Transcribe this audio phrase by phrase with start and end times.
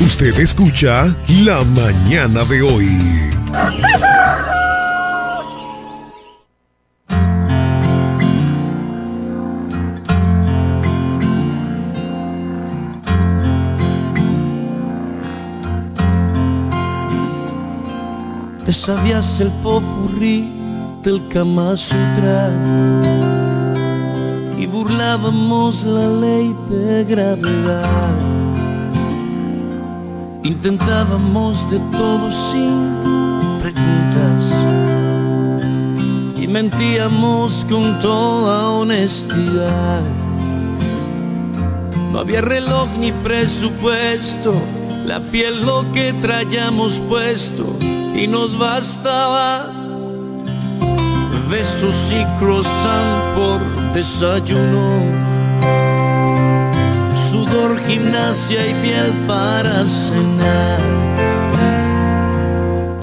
[0.00, 1.14] Usted escucha
[1.44, 2.88] La mañana de hoy.
[18.64, 20.52] Te sabías el popurrí
[21.04, 23.33] del Kama Sutra
[24.64, 28.14] y burlábamos la ley de gravedad.
[30.42, 32.96] Intentábamos de todo sin
[33.60, 34.42] preguntas
[36.36, 40.02] y mentíamos con toda honestidad.
[42.10, 44.54] No había reloj ni presupuesto,
[45.04, 47.66] la piel lo que traíamos puesto
[48.16, 49.83] y nos bastaba
[51.54, 53.60] besos y croissant por
[53.92, 54.88] desayuno,
[57.28, 60.80] sudor, gimnasia y piel para cenar.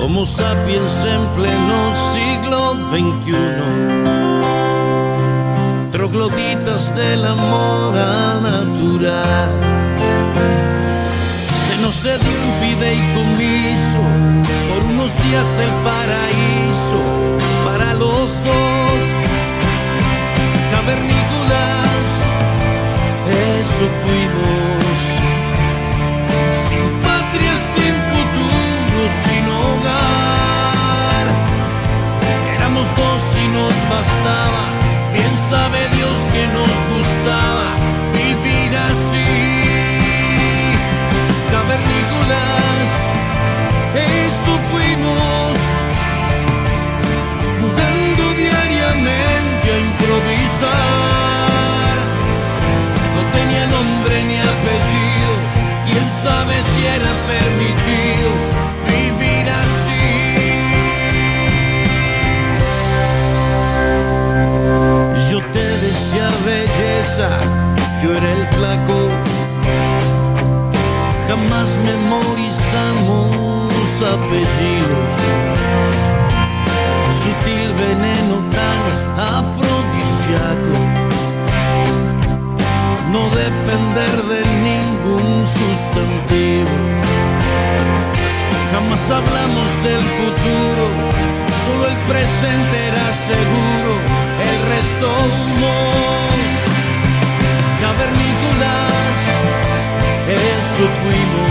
[0.01, 1.79] Homo sapiens en pleno
[2.11, 3.35] siglo XXI,
[5.93, 9.49] trogloditas del amor a natural.
[11.65, 14.01] Se nos dio un fideicomiso
[14.69, 17.20] por unos días el paraíso
[23.83, 24.50] eso
[77.21, 78.79] Sutil veneno tan
[79.19, 80.77] afrodisiaco.
[83.11, 86.75] No depender de ningún sustantivo.
[88.71, 90.85] Jamás hablamos del futuro,
[91.65, 93.91] solo el presente era seguro,
[94.47, 96.37] el resto humor.
[97.81, 99.17] Cavernícolas,
[100.25, 101.50] eso fuimos.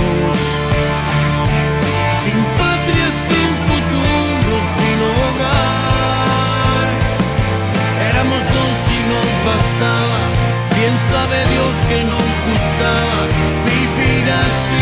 [11.10, 12.90] Sabe Dios que nos gusta
[13.64, 14.79] vivir así.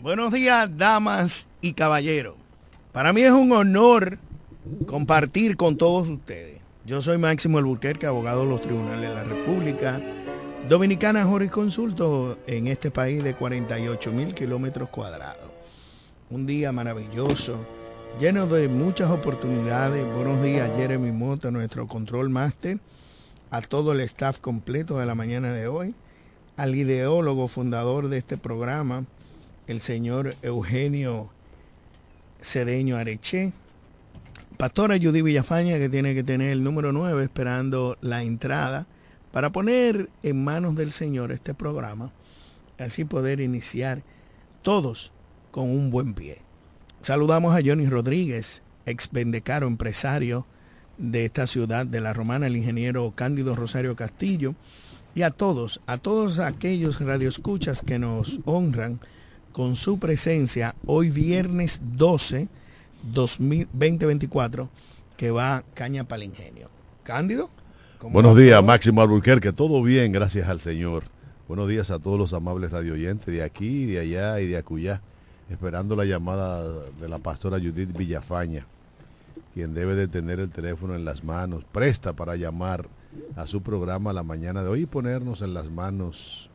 [0.00, 2.34] Buenos días, damas y caballeros.
[2.92, 4.16] Para mí es un honor
[4.86, 6.62] compartir con todos ustedes.
[6.86, 10.00] Yo soy Máximo Albuquerque, abogado de los tribunales de la República
[10.66, 15.50] Dominicana, jurisconsulto en este país de 48 mil kilómetros cuadrados.
[16.30, 17.58] Un día maravilloso,
[18.18, 20.06] lleno de muchas oportunidades.
[20.14, 22.78] Buenos días, Jeremy Mota, nuestro control máster,
[23.50, 25.94] a todo el staff completo de la mañana de hoy,
[26.56, 29.04] al ideólogo fundador de este programa,
[29.68, 31.30] el señor Eugenio
[32.40, 33.52] Cedeño Areche,
[34.56, 38.86] Pastora Judy Villafaña, que tiene que tener el número 9 esperando la entrada
[39.30, 42.12] para poner en manos del Señor este programa,
[42.78, 44.02] así poder iniciar
[44.62, 45.12] todos
[45.50, 46.38] con un buen pie.
[47.02, 50.46] Saludamos a Johnny Rodríguez, ex vendecaro empresario
[50.96, 54.54] de esta ciudad de la Romana, el ingeniero Cándido Rosario Castillo,
[55.14, 58.98] y a todos, a todos aquellos radioescuchas que nos honran
[59.58, 62.46] con su presencia hoy viernes 12
[63.12, 64.68] 2024
[65.16, 66.70] que va Caña para el Ingenio.
[67.02, 67.50] Cándido.
[68.00, 69.52] Buenos días, Máximo Alburquerque.
[69.52, 71.02] Todo bien, gracias al Señor.
[71.48, 75.02] Buenos días a todos los amables radioyentes de aquí, de allá y de acullá.
[75.50, 76.62] Esperando la llamada
[76.92, 78.64] de la pastora Judith Villafaña,
[79.54, 82.86] quien debe de tener el teléfono en las manos, presta para llamar
[83.34, 86.48] a su programa la mañana de hoy y ponernos en las manos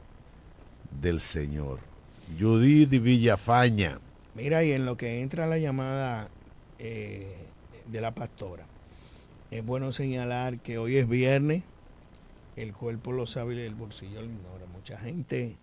[1.01, 1.91] del Señor.
[2.39, 3.99] Judith Villafaña.
[4.35, 6.29] Mira, y en lo que entra la llamada
[6.79, 7.35] eh,
[7.87, 8.65] de la pastora,
[9.51, 11.63] es bueno señalar que hoy es viernes,
[12.55, 14.65] el cuerpo lo sabe y el bolsillo lo ignora.
[14.73, 15.57] Mucha gente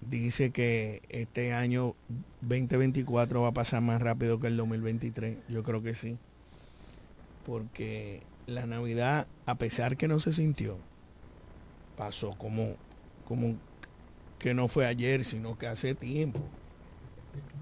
[0.00, 1.94] dice que este año
[2.42, 5.38] 2024 va a pasar más rápido que el 2023.
[5.48, 6.16] Yo creo que sí.
[7.46, 10.78] Porque la Navidad, a pesar que no se sintió,
[11.96, 12.76] pasó como,
[13.26, 13.56] como
[14.38, 16.40] que no fue ayer, sino que hace tiempo.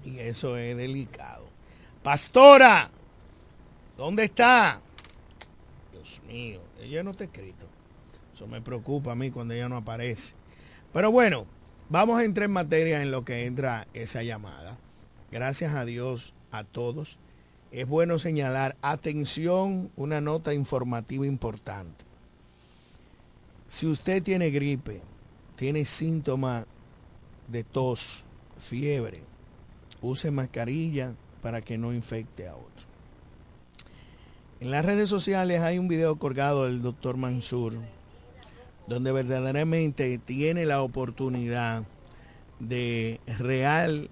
[0.03, 1.47] Y eso es delicado.
[2.03, 2.89] Pastora,
[3.97, 4.81] ¿dónde está?
[5.91, 7.65] Dios mío, ella no está escrito.
[8.33, 10.35] Eso me preocupa a mí cuando ella no aparece.
[10.91, 11.45] Pero bueno,
[11.89, 14.77] vamos a entrar en materia en lo que entra esa llamada.
[15.31, 17.17] Gracias a Dios a todos.
[17.71, 22.05] Es bueno señalar, atención, una nota informativa importante.
[23.67, 25.01] Si usted tiene gripe,
[25.55, 26.65] tiene síntomas
[27.47, 28.25] de tos,
[28.57, 29.21] fiebre,
[30.01, 32.87] use mascarilla para que no infecte a otro.
[34.59, 37.73] En las redes sociales hay un video colgado del doctor Mansur,
[38.87, 41.83] donde verdaderamente tiene la oportunidad
[42.59, 44.09] de real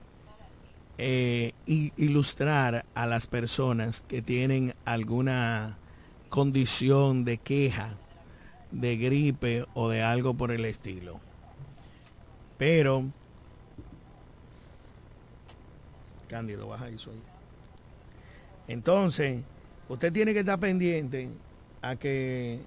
[0.97, 5.77] eh, ilustrar a las personas que tienen alguna
[6.29, 7.97] condición de queja,
[8.71, 11.19] de gripe o de algo por el estilo.
[12.61, 13.05] Pero
[16.29, 17.17] Cándido, baja eso ahí.
[18.67, 19.41] Entonces,
[19.89, 21.31] usted tiene que estar pendiente
[21.81, 22.59] a que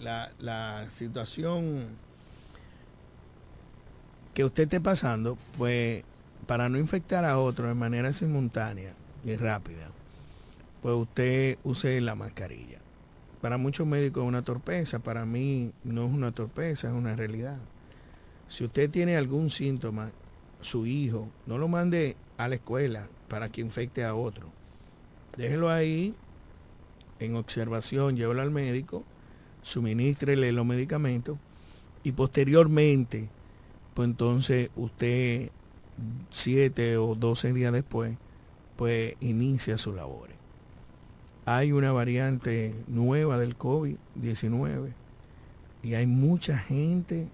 [0.00, 1.88] la, la situación
[4.34, 6.04] que usted esté pasando, pues
[6.46, 9.90] para no infectar a otro de manera simultánea y rápida,
[10.80, 12.78] pues usted use la mascarilla.
[13.40, 17.58] Para muchos médicos es una torpeza, para mí no es una torpeza, es una realidad.
[18.50, 20.10] Si usted tiene algún síntoma,
[20.60, 24.48] su hijo, no lo mande a la escuela para que infecte a otro.
[25.36, 26.16] Déjelo ahí
[27.20, 29.04] en observación, llévelo al médico,
[29.62, 31.38] suministrele los medicamentos
[32.02, 33.28] y posteriormente,
[33.94, 35.50] pues entonces usted
[36.30, 38.16] siete o doce días después,
[38.74, 40.34] pues inicia su labores.
[41.44, 44.92] Hay una variante nueva del COVID-19
[45.84, 47.28] y hay mucha gente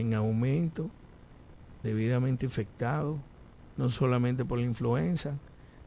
[0.00, 0.90] en aumento,
[1.82, 3.18] debidamente infectado,
[3.76, 5.34] no solamente por la influenza,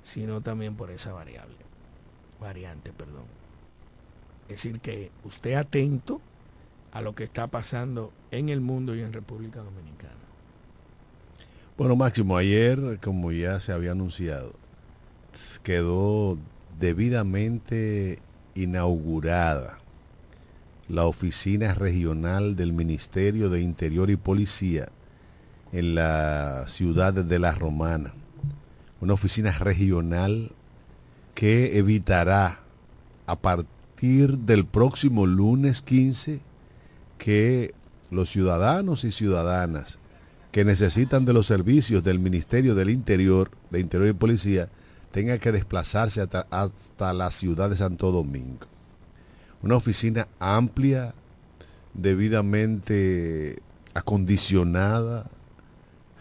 [0.04, 1.58] sino también por esa variable,
[2.40, 3.26] variante, perdón.
[4.44, 6.22] Es decir, que usted atento
[6.92, 10.14] a lo que está pasando en el mundo y en República Dominicana.
[11.78, 14.54] Bueno, Máximo, ayer, como ya se había anunciado,
[15.64, 16.38] quedó
[16.80, 18.20] debidamente
[18.54, 19.83] inaugurada
[20.88, 24.90] la oficina regional del Ministerio de Interior y Policía
[25.72, 28.14] en la ciudad de La Romana.
[29.02, 30.52] Una oficina regional
[31.34, 32.60] que evitará
[33.26, 36.42] a partir del próximo lunes 15
[37.18, 37.74] que
[38.12, 39.98] los ciudadanos y ciudadanas
[40.52, 44.70] que necesitan de los servicios del Ministerio del Interior, de Interior y Policía,
[45.12, 48.68] tengan que desplazarse hasta, hasta la ciudad de Santo Domingo.
[49.64, 51.14] Una oficina amplia,
[51.94, 53.60] debidamente
[53.94, 55.30] acondicionada,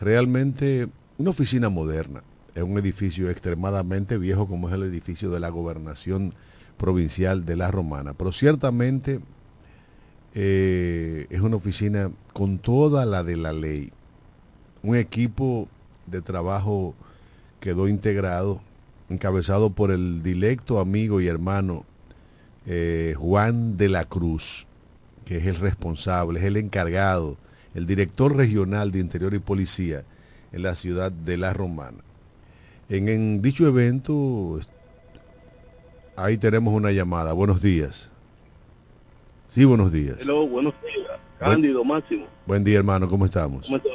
[0.00, 2.22] realmente una oficina moderna.
[2.54, 6.34] Es un edificio extremadamente viejo como es el edificio de la gobernación
[6.76, 8.14] provincial de La Romana.
[8.14, 9.18] Pero ciertamente
[10.34, 13.90] eh, es una oficina con toda la de la ley.
[14.84, 15.66] Un equipo
[16.06, 16.94] de trabajo
[17.58, 18.60] quedó integrado,
[19.08, 21.84] encabezado por el directo amigo y hermano
[22.66, 24.66] eh, Juan de la Cruz,
[25.24, 27.36] que es el responsable, es el encargado,
[27.74, 30.04] el director regional de Interior y Policía
[30.52, 31.98] en la ciudad de La Romana.
[32.88, 34.60] En, en dicho evento,
[36.16, 37.32] ahí tenemos una llamada.
[37.32, 38.10] Buenos días.
[39.48, 40.16] Sí, buenos días.
[40.20, 41.10] Hello, buenos días.
[41.38, 42.26] Cándido, Máximo.
[42.46, 43.08] Buen día, hermano.
[43.08, 43.66] ¿Cómo estamos?
[43.66, 43.92] ¿Cómo estás?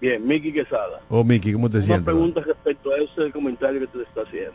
[0.00, 1.00] Bien, Miki Quesada.
[1.08, 2.04] Oh, Miki, ¿cómo te Una sientes?
[2.04, 4.54] pregunta respecto a ese comentario que tú estás haciendo.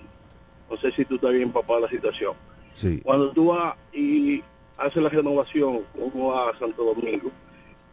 [0.69, 2.33] No sé si tú estás bien de la situación.
[2.73, 2.99] Sí.
[3.03, 4.41] Cuando tú vas y
[4.77, 7.31] haces la renovación, como a Santo Domingo,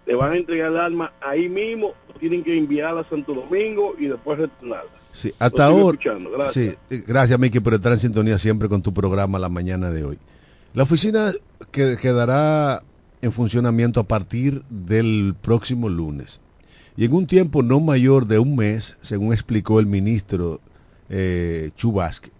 [0.07, 4.07] te van a entregar el arma ahí mismo, tienen que enviarla a Santo Domingo y
[4.07, 4.91] después retornarla.
[5.13, 5.99] Sí, hasta ahora.
[6.37, 6.77] gracias.
[6.89, 10.19] Sí, gracias, Miki, por estar en sintonía siempre con tu programa la mañana de hoy.
[10.75, 11.33] La oficina
[11.73, 12.81] que- quedará
[13.21, 16.41] en funcionamiento a partir del próximo lunes.
[16.97, 20.61] Y en un tiempo no mayor de un mes, según explicó el ministro
[21.11, 22.31] eh, Chubasque,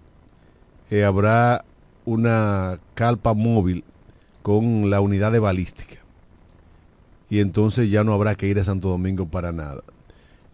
[0.91, 1.65] eh, habrá
[2.09, 3.85] una calpa móvil
[4.43, 5.97] con la unidad de balística.
[7.29, 9.83] Y entonces ya no habrá que ir a Santo Domingo para nada.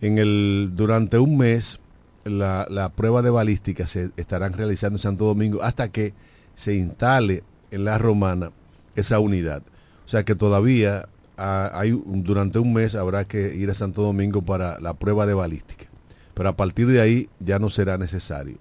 [0.01, 1.79] En el, durante un mes,
[2.25, 6.13] la, la prueba de balística se estarán realizando en Santo Domingo hasta que
[6.57, 8.51] se instale en la romana
[8.97, 9.63] esa unidad.
[10.05, 14.81] O sea que todavía hay, durante un mes habrá que ir a Santo Domingo para
[14.81, 15.87] la prueba de balística.
[16.35, 18.59] Pero a partir de ahí ya no será necesario.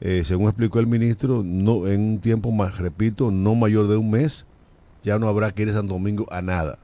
[0.00, 4.10] Eh, según explicó el ministro, no, en un tiempo más, repito, no mayor de un
[4.10, 4.46] mes,
[5.02, 6.78] ya no habrá que ir a Santo Domingo a nada.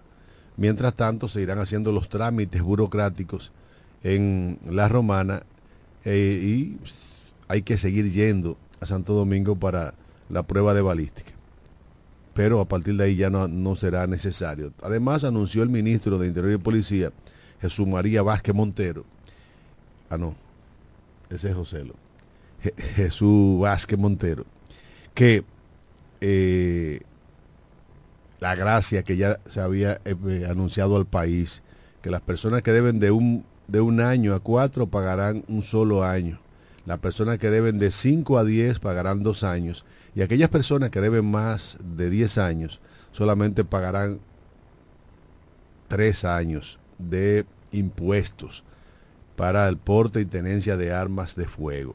[0.57, 3.53] Mientras tanto, se irán haciendo los trámites burocráticos
[4.03, 5.43] en la romana
[6.05, 6.79] eh, y
[7.49, 9.95] hay que seguir yendo a Santo Domingo para
[10.29, 11.33] la prueba de balística.
[12.35, 14.73] Pero a partir de ahí ya no, no será necesario.
[14.83, 17.13] Además, anunció el ministro de Interior y Policía,
[17.61, 19.05] Jesús María Vázquez Montero.
[20.11, 20.35] Ah, no,
[21.31, 22.04] ese es Joselo.
[22.65, 24.47] Je- Jesús Vázquez Montero,
[25.15, 25.45] que
[26.21, 27.01] eh,
[28.41, 31.63] la gracia que ya se había eh, anunciado al país,
[32.03, 36.05] que las personas que deben de un, de un año a cuatro pagarán un solo
[36.05, 36.41] año,
[36.87, 41.01] las personas que deben de cinco a diez pagarán dos años, y aquellas personas que
[41.01, 42.81] deben más de diez años
[43.13, 44.21] solamente pagarán
[45.89, 48.65] tres años de impuestos
[49.37, 51.95] para el porte y tenencia de armas de fuego.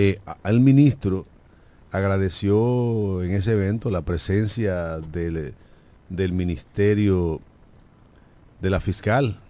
[0.00, 1.26] Eh, al ministro
[1.90, 5.54] agradeció en ese evento la presencia del,
[6.08, 7.40] del ministerio
[8.60, 9.40] de la fiscal,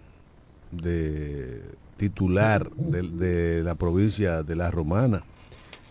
[0.71, 1.61] de
[1.97, 5.21] titular de, la provincia de La Romana.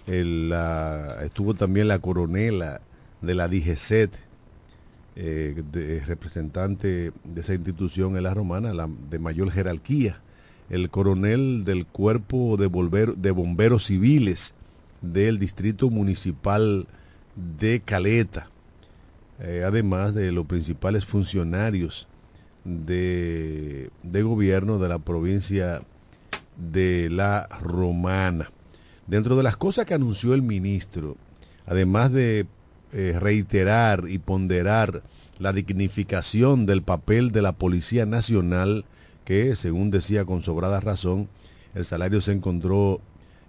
[0.08, 2.80] Estuvo también la coronela
[3.22, 4.10] de la DGCET,
[5.14, 10.20] eh, representante de esa institución en La Romana, la, de mayor jerarquía.
[10.70, 12.68] El coronel del cuerpo de,
[13.16, 14.54] de bomberos civiles
[15.00, 16.86] del distrito municipal
[17.58, 18.50] de Caleta,
[19.40, 22.08] eh, además de los principales funcionarios
[22.64, 25.82] de, de gobierno de la provincia
[26.56, 28.50] de la Romana.
[29.06, 31.16] Dentro de las cosas que anunció el ministro,
[31.66, 32.46] además de
[32.92, 35.02] eh, reiterar y ponderar
[35.38, 38.84] la dignificación del papel de la Policía Nacional,
[39.28, 41.28] que según decía con sobrada razón,
[41.74, 43.02] el salario se encontró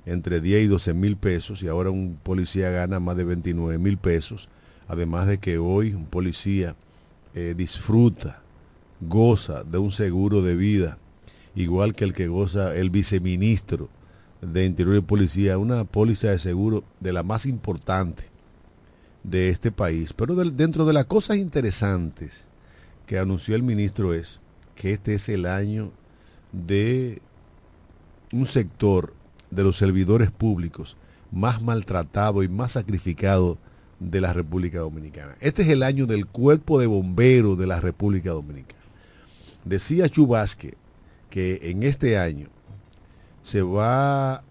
[0.05, 3.97] entre 10 y 12 mil pesos y ahora un policía gana más de 29 mil
[3.97, 4.49] pesos,
[4.89, 6.75] además de que hoy un policía
[7.33, 8.41] eh, disfruta,
[8.99, 10.97] goza de un seguro de vida,
[11.55, 13.87] igual que el que goza el viceministro
[14.41, 18.25] de Interior y Policía, una póliza de seguro de la más importante
[19.23, 20.11] de este país.
[20.11, 22.43] Pero dentro de las cosas interesantes
[23.05, 24.41] que anunció el ministro es
[24.79, 25.91] que este es el año
[26.53, 27.21] de
[28.31, 29.13] un sector
[29.51, 30.95] de los servidores públicos
[31.33, 33.57] más maltratado y más sacrificado
[33.99, 35.35] de la República Dominicana.
[35.41, 38.79] Este es el año del cuerpo de bomberos de la República Dominicana.
[39.65, 40.75] Decía Chubasque
[41.29, 42.47] que en este año
[43.43, 44.43] se va a,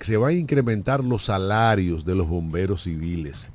[0.00, 3.50] se a incrementar los salarios de los bomberos civiles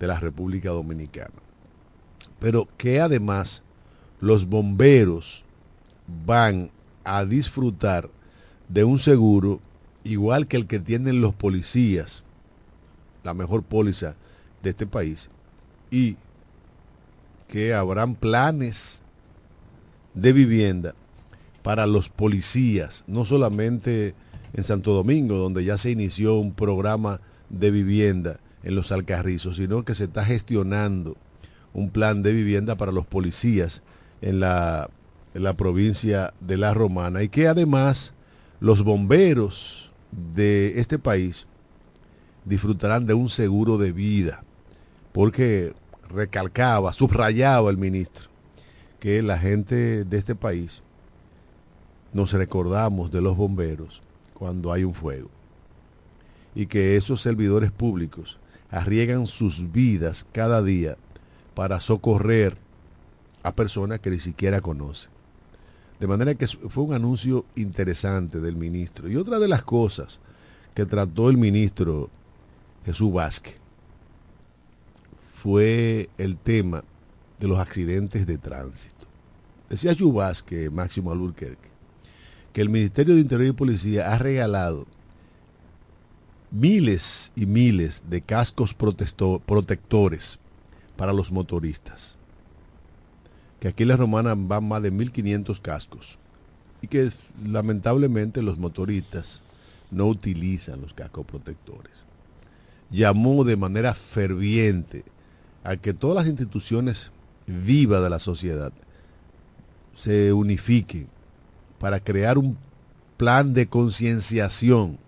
[0.00, 1.30] de la República Dominicana.
[2.40, 3.62] Pero que además
[4.18, 5.44] los bomberos
[6.26, 6.70] van
[7.04, 8.08] a disfrutar
[8.68, 9.60] de un seguro
[10.04, 12.24] igual que el que tienen los policías,
[13.22, 14.14] la mejor póliza
[14.62, 15.28] de este país,
[15.90, 16.16] y
[17.48, 19.02] que habrán planes
[20.14, 20.94] de vivienda
[21.62, 24.14] para los policías, no solamente
[24.54, 29.84] en Santo Domingo, donde ya se inició un programa de vivienda en los Alcarrizos, sino
[29.84, 31.16] que se está gestionando
[31.72, 33.82] un plan de vivienda para los policías
[34.22, 34.90] en la,
[35.34, 38.14] en la provincia de La Romana y que además
[38.58, 41.46] los bomberos de este país
[42.44, 44.42] disfrutarán de un seguro de vida,
[45.12, 45.74] porque
[46.08, 48.28] recalcaba, subrayaba el ministro,
[48.98, 50.82] que la gente de este país
[52.12, 54.02] nos recordamos de los bomberos
[54.34, 55.30] cuando hay un fuego
[56.54, 58.38] y que esos servidores públicos
[58.70, 60.96] arriesgan sus vidas cada día
[61.54, 62.56] para socorrer
[63.42, 65.19] a personas que ni siquiera conocen.
[66.00, 69.08] De manera que fue un anuncio interesante del ministro.
[69.08, 70.18] Y otra de las cosas
[70.74, 72.08] que trató el ministro
[72.84, 73.58] Jesús Vázquez
[75.34, 76.84] fue el tema
[77.38, 79.06] de los accidentes de tránsito.
[79.68, 81.68] Decía Vázquez, Máximo Alburquerque,
[82.52, 84.86] que el Ministerio de Interior y Policía ha regalado
[86.50, 90.38] miles y miles de cascos protectores
[90.96, 92.19] para los motoristas.
[93.60, 96.18] Que aquí en la romana van más de 1.500 cascos.
[96.82, 97.10] Y que
[97.44, 99.42] lamentablemente los motoristas
[99.90, 101.92] no utilizan los cascos protectores.
[102.90, 105.04] Llamó de manera ferviente
[105.62, 107.12] a que todas las instituciones
[107.46, 108.72] vivas de la sociedad
[109.94, 111.08] se unifiquen
[111.78, 112.56] para crear un
[113.16, 114.98] plan de concienciación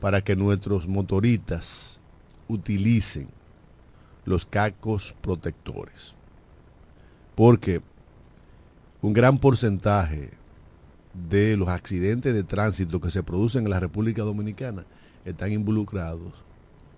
[0.00, 1.98] para que nuestros motoristas
[2.46, 3.28] utilicen
[4.24, 6.14] los cacos protectores.
[7.38, 7.82] Porque
[9.00, 10.30] un gran porcentaje
[11.30, 14.84] de los accidentes de tránsito que se producen en la República Dominicana
[15.24, 16.32] están involucrados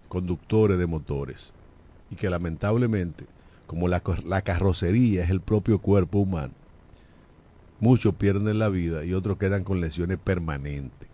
[0.09, 1.53] conductores de motores.
[2.09, 3.27] Y que lamentablemente,
[3.67, 6.55] como la, carrocería es el propio cuerpo humano,
[7.79, 11.07] muchos pierden la vida y otros quedan con lesiones permanentes.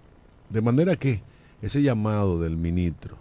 [0.51, 1.21] De manera que
[1.63, 3.17] ese llamado del ministro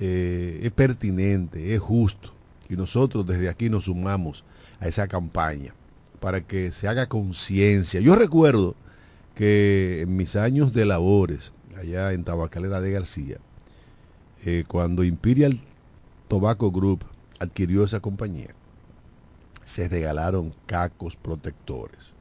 [0.00, 2.32] eh, es pertinente, es justo,
[2.72, 4.44] y nosotros desde aquí nos sumamos
[4.80, 5.74] a esa campaña
[6.20, 8.00] para que se haga conciencia.
[8.00, 8.74] Yo recuerdo
[9.34, 13.38] que en mis años de labores, allá en Tabacalera de García,
[14.44, 15.60] eh, cuando Imperial
[16.28, 17.04] Tobacco Group
[17.38, 18.54] adquirió esa compañía,
[19.64, 22.14] se regalaron cacos protectores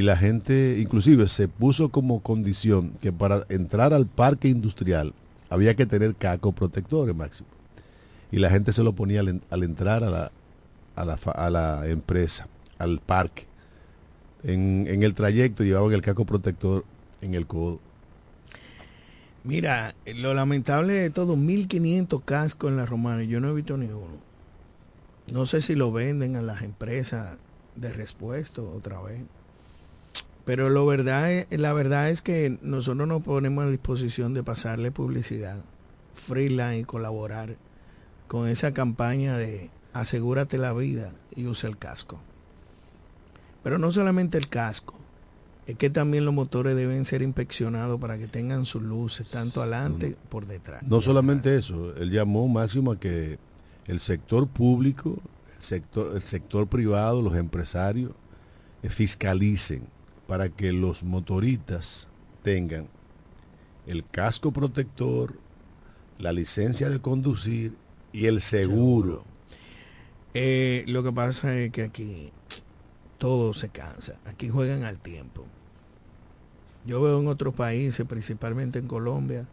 [0.00, 5.12] y la gente inclusive se puso como condición que para entrar al parque industrial
[5.50, 7.59] había que tener caco protectores máximo.
[8.32, 10.32] Y la gente se lo ponía al, entrar a la,
[10.96, 12.46] a, la, a la, empresa,
[12.78, 13.46] al parque.
[14.42, 16.84] En, en el trayecto llevaban el caco protector
[17.20, 17.80] en el codo.
[19.42, 23.86] Mira, lo lamentable de todo, 1500 cascos en la romana, yo no he visto ni
[23.86, 24.20] uno.
[25.32, 27.38] No sé si lo venden a las empresas
[27.74, 29.22] de respuesto otra vez.
[30.44, 35.58] Pero lo verdad la verdad es que nosotros nos ponemos a disposición de pasarle publicidad,
[36.12, 37.56] freelance y colaborar
[38.30, 42.20] con esa campaña de asegúrate la vida y usa el casco.
[43.64, 44.94] Pero no solamente el casco,
[45.66, 50.16] es que también los motores deben ser inspeccionados para que tengan sus luces, tanto adelante
[50.28, 50.84] por detrás.
[50.84, 53.40] No solamente eso, él llamó máximo a que
[53.88, 55.18] el sector público,
[55.56, 58.12] el sector, el sector privado, los empresarios,
[58.84, 59.82] eh, fiscalicen
[60.28, 62.06] para que los motoristas
[62.44, 62.86] tengan
[63.88, 65.34] el casco protector,
[66.20, 67.74] la licencia de conducir
[68.12, 69.24] y el seguro.
[70.34, 72.32] Eh, lo que pasa es que aquí
[73.18, 74.14] todo se cansa.
[74.24, 75.44] Aquí juegan al tiempo.
[76.86, 79.46] Yo veo en otros países, principalmente en Colombia,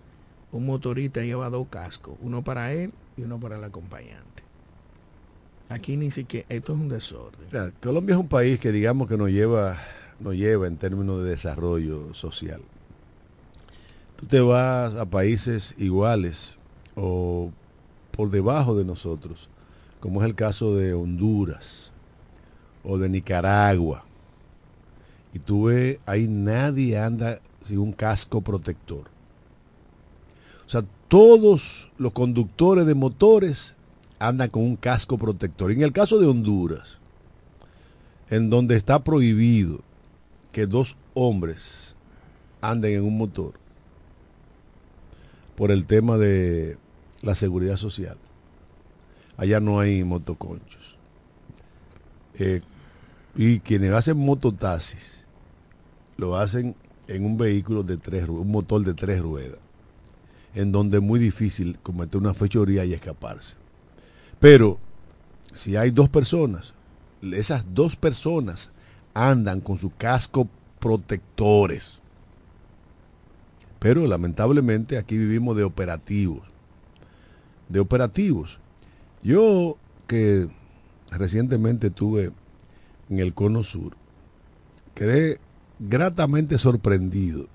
[0.52, 4.44] un motorista lleva dos cascos, uno para él y uno para el acompañante.
[5.70, 7.74] Aquí ni siquiera, esto es un desorden.
[7.82, 9.78] Colombia es un país que digamos que nos lleva
[10.20, 12.62] nos lleva en términos de desarrollo social.
[14.16, 16.58] Tú te vas a países iguales
[16.96, 17.52] o
[18.18, 19.48] por debajo de nosotros,
[20.02, 21.94] como es el caso de Honduras
[22.84, 24.04] o de Nicaragua,
[25.34, 29.06] y tú ves, ahí nadie anda sin un casco protector.
[30.66, 33.76] O sea, todos los conductores de motores
[34.20, 35.72] andan con un casco protector.
[35.72, 36.98] en el caso de Honduras,
[38.30, 39.82] en donde está prohibido
[40.52, 41.96] que dos hombres
[42.62, 43.54] anden en un motor
[45.56, 46.78] por el tema de
[47.22, 48.18] la seguridad social.
[49.38, 50.98] Allá no hay motoconchos.
[52.36, 52.62] Eh,
[53.36, 55.26] y quienes hacen mototaxis
[56.18, 56.76] lo hacen
[57.08, 59.60] en un vehículo de tres un motor de tres ruedas,
[60.54, 63.56] en donde es muy difícil cometer una fechoría y escaparse.
[64.40, 64.80] Pero
[65.54, 66.74] si hay dos personas,
[67.22, 68.72] esas dos personas
[69.14, 70.48] andan con su casco
[70.80, 72.02] protectores.
[73.80, 76.57] Pero lamentablemente aquí vivimos de operativos.
[77.70, 78.60] De operativos.
[79.24, 79.78] Yo
[80.08, 80.48] que
[81.12, 82.32] recientemente estuve
[83.10, 83.94] en el Cono Sur,
[84.94, 85.40] quedé
[85.80, 87.48] gratamente sorprendido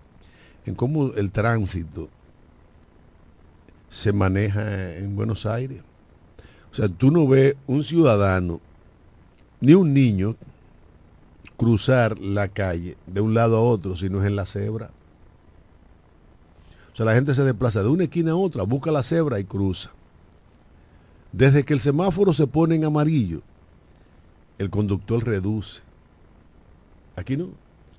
[0.65, 2.09] en cómo el tránsito
[3.91, 5.83] se maneja en Buenos Aires.
[6.71, 8.61] O sea, tú no ves un ciudadano
[9.61, 10.37] ni un niño
[11.57, 14.91] cruzar la calle de un lado a otro si no es en la cebra.
[16.93, 19.45] O sea, la gente se desplaza de una esquina a otra, busca la cebra y
[19.45, 19.91] cruza.
[21.33, 23.41] Desde que el semáforo se pone en amarillo,
[24.59, 25.81] el conductor reduce.
[27.17, 27.49] Aquí no.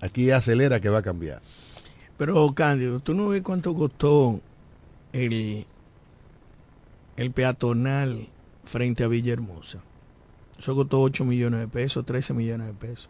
[0.01, 1.41] Aquí acelera que va a cambiar.
[2.17, 4.39] Pero, Cándido, ¿tú no ves cuánto costó
[5.13, 5.65] el,
[7.17, 8.27] el peatonal
[8.63, 9.79] frente a Villahermosa?
[10.59, 13.09] Eso costó 8 millones de pesos, 13 millones de pesos.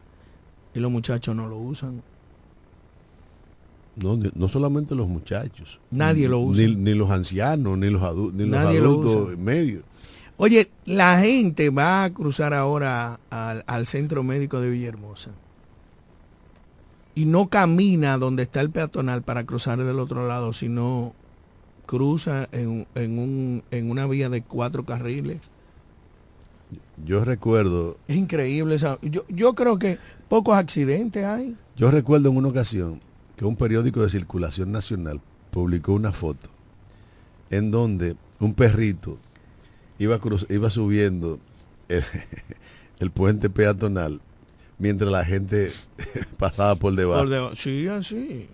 [0.74, 2.02] Y los muchachos no lo usan.
[3.96, 5.80] No, no solamente los muchachos.
[5.92, 6.66] Nadie lo usa.
[6.66, 9.84] Ni, ni los ancianos, ni los, adu- ni los Nadie adultos medios.
[10.44, 15.32] Oye, la gente va a cruzar ahora al, al centro médico de Villahermosa
[17.16, 21.14] y no camina donde está el peatonal para cruzar del otro lado, sino
[21.86, 25.40] cruza en, en, un, en una vía de cuatro carriles.
[27.06, 28.76] Yo recuerdo, Es increíble.
[28.76, 31.56] Esa, yo, yo creo que pocos accidentes hay.
[31.78, 33.00] yo recuerdo en una ocasión
[33.38, 36.50] que un periódico de circulación nacional publicó una foto
[37.50, 39.20] en donde un perrito
[40.04, 41.40] iba, cruz- iba subiendo
[41.90, 42.04] el,
[43.00, 44.22] el puente peatonal
[44.80, 45.72] mientras la gente
[46.38, 47.26] pasaba por debajo.
[47.28, 48.50] Por sí, así.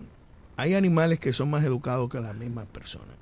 [0.56, 3.16] Hay animales que son más educados que las mismas personas.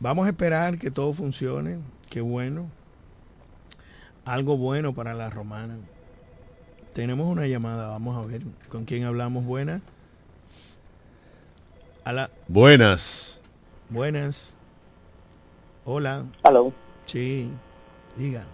[0.00, 1.78] Vamos a esperar que todo funcione.
[2.10, 2.66] Qué bueno.
[4.24, 5.76] Algo bueno para la romana.
[6.92, 9.44] Tenemos una llamada, vamos a ver con quién hablamos.
[9.44, 9.82] Buenas.
[12.04, 13.40] A la, Buenas.
[13.90, 14.55] buenas.
[15.88, 16.24] Hola.
[16.44, 16.72] Hello.
[17.04, 17.48] Sí.
[18.16, 18.44] Diga.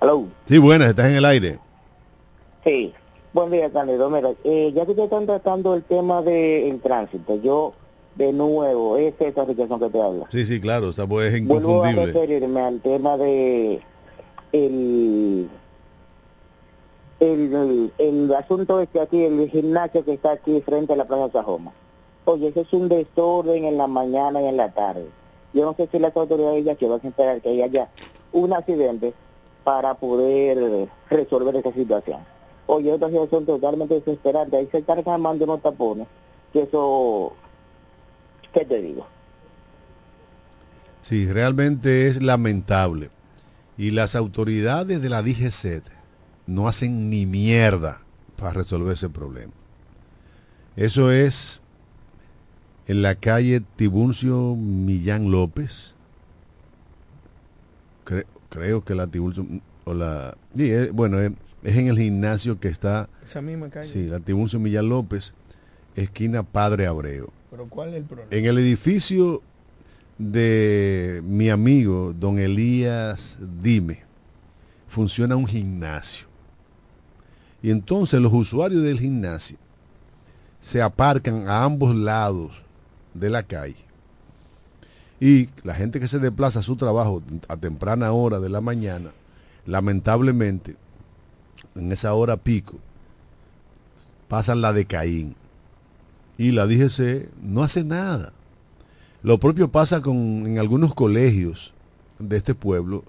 [0.00, 0.24] Hello.
[0.46, 1.58] Sí, buenas, estás en el aire.
[2.64, 2.92] Sí.
[3.34, 4.08] Buen día, Cándido.
[4.08, 7.74] Mira, eh, ya que ustedes están tratando el tema del tránsito, yo
[8.14, 10.26] de nuevo, es esa situación que te habla.
[10.32, 12.20] Sí, sí, claro, está, pues, es Vuelvo a inconfundible.
[12.22, 13.80] referirme al tema de
[14.52, 15.48] el,
[17.20, 21.30] el, el, el asunto este aquí, el gimnasio que está aquí frente a la Plaza
[21.32, 21.72] Sajoma.
[22.24, 25.06] Oye, eso es un desorden en la mañana y en la tarde.
[25.52, 27.90] Yo no sé si las autoridades ya que van a esperar que haya
[28.32, 29.14] un accidente
[29.64, 32.20] para poder resolver esa situación.
[32.66, 34.56] Oye, otra situación totalmente desesperante.
[34.56, 36.06] Ahí se están armando unos tapones.
[36.52, 37.34] Que eso,
[38.52, 39.06] ¿qué te digo?
[41.02, 43.10] Sí, realmente es lamentable.
[43.76, 45.82] Y las autoridades de la DGC
[46.46, 48.02] no hacen ni mierda
[48.36, 49.52] para resolver ese problema.
[50.76, 51.61] Eso es
[52.92, 55.94] en la calle Tibuncio Millán López.
[58.04, 59.46] Cre- creo que la Tibuncio,
[59.84, 63.88] o la, sí, es- bueno, es, es en el gimnasio que está, Esa misma calle.
[63.88, 65.32] sí, la Tibuncio Millán López,
[65.96, 67.30] esquina Padre Abreu.
[67.50, 68.28] Pero ¿cuál es el problema?
[68.30, 69.40] En el edificio
[70.18, 74.00] de mi amigo, don Elías Dime,
[74.88, 76.26] funciona un gimnasio.
[77.62, 79.56] Y entonces los usuarios del gimnasio
[80.60, 82.61] se aparcan a ambos lados
[83.14, 83.76] de la calle.
[85.20, 89.12] Y la gente que se desplaza a su trabajo a temprana hora de la mañana,
[89.66, 90.76] lamentablemente,
[91.76, 92.78] en esa hora pico,
[94.28, 95.36] pasan la de Caín.
[96.38, 98.32] Y la DGC no hace nada.
[99.22, 101.72] Lo propio pasa con, en algunos colegios
[102.18, 103.04] de este pueblo,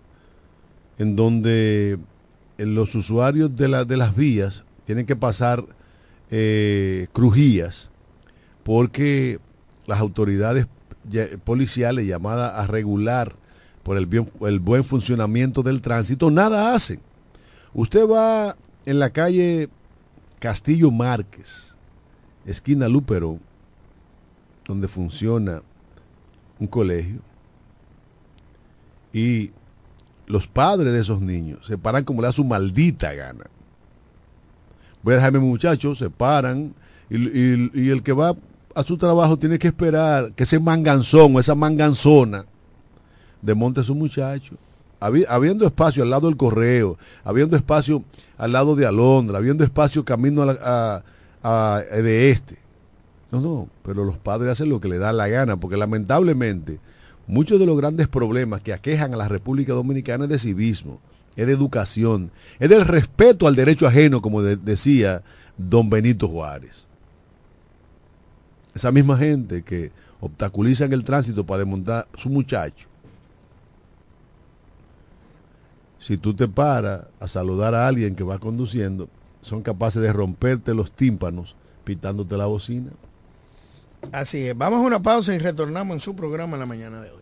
[1.00, 1.98] en donde
[2.60, 5.66] eh, los usuarios de, la- de las vías tienen que pasar
[6.30, 7.90] eh, crujías
[8.64, 9.40] porque
[9.88, 10.68] las autoridades
[11.44, 13.34] policiales llamadas a regular
[13.84, 17.00] por el, bien- el buen funcionamiento del tránsito nada hacen.
[17.74, 19.70] Usted va en la calle
[20.40, 21.74] Castillo Márquez,
[22.46, 23.40] esquina Luperón,
[24.66, 25.62] donde funciona
[26.60, 27.20] un colegio,
[29.12, 29.52] y
[30.28, 33.46] los padres de esos niños se paran como le da su maldita gana.
[35.04, 36.74] Voy a dejarme muchachos, se paran,
[37.10, 38.34] y- y el que va
[38.76, 42.46] a su trabajo tiene que esperar que ese manganzón o esa manganzona
[43.42, 44.56] desmonte a su muchacho.
[45.00, 48.04] Habi- habiendo espacio al lado del correo, habiendo espacio
[48.38, 50.56] al lado de Alondra, habiendo espacio camino a,
[51.44, 52.58] a- a- de este.
[53.32, 56.80] No, no, pero los padres hacen lo que les da la gana, porque lamentablemente
[57.28, 61.00] muchos de los grandes problemas que aquejan a la República Dominicana es de civismo,
[61.36, 65.22] es de educación, es del respeto al derecho ajeno, como de- decía
[65.58, 66.86] don Benito Juárez.
[68.76, 72.88] Esa misma gente que obstaculizan el tránsito para desmontar su muchacho.
[76.00, 79.08] Si tú te paras a saludar a alguien que va conduciendo,
[79.42, 82.92] son capaces de romperte los tímpanos pitándote la bocina.
[84.12, 84.58] Así es.
[84.58, 87.22] Vamos a una pausa y retornamos en su programa en la mañana de hoy.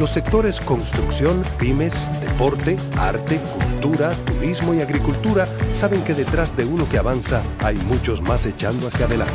[0.00, 6.88] Los sectores construcción, pymes, deporte, arte, cultura, turismo y agricultura saben que detrás de uno
[6.88, 9.34] que avanza hay muchos más echando hacia adelante.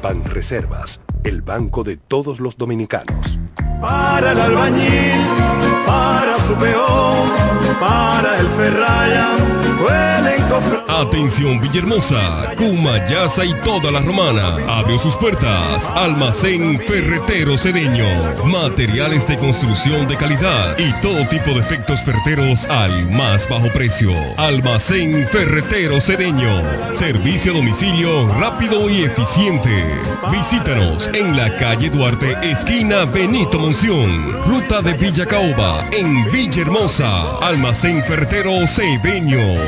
[0.00, 3.40] Banreservas, el banco de todos los dominicanos.
[3.80, 5.26] Para el albañil,
[5.84, 7.28] para su peón,
[7.80, 9.26] para el ferraya,
[10.88, 14.56] Atención Villahermosa, Cumayasa y toda la romana.
[14.68, 15.88] Abrió sus puertas.
[15.94, 18.06] Almacén Ferretero Cedeño.
[18.44, 24.12] Materiales de construcción de calidad y todo tipo de efectos ferreteros al más bajo precio.
[24.36, 26.62] Almacén Ferretero Cedeño.
[26.94, 29.84] Servicio a domicilio rápido y eficiente.
[30.32, 34.32] Visítanos en la calle Duarte, esquina Benito Monción.
[34.46, 37.38] Ruta de Villa Caoba, en Villahermosa.
[37.38, 39.67] Almacén Ferretero Cedeño.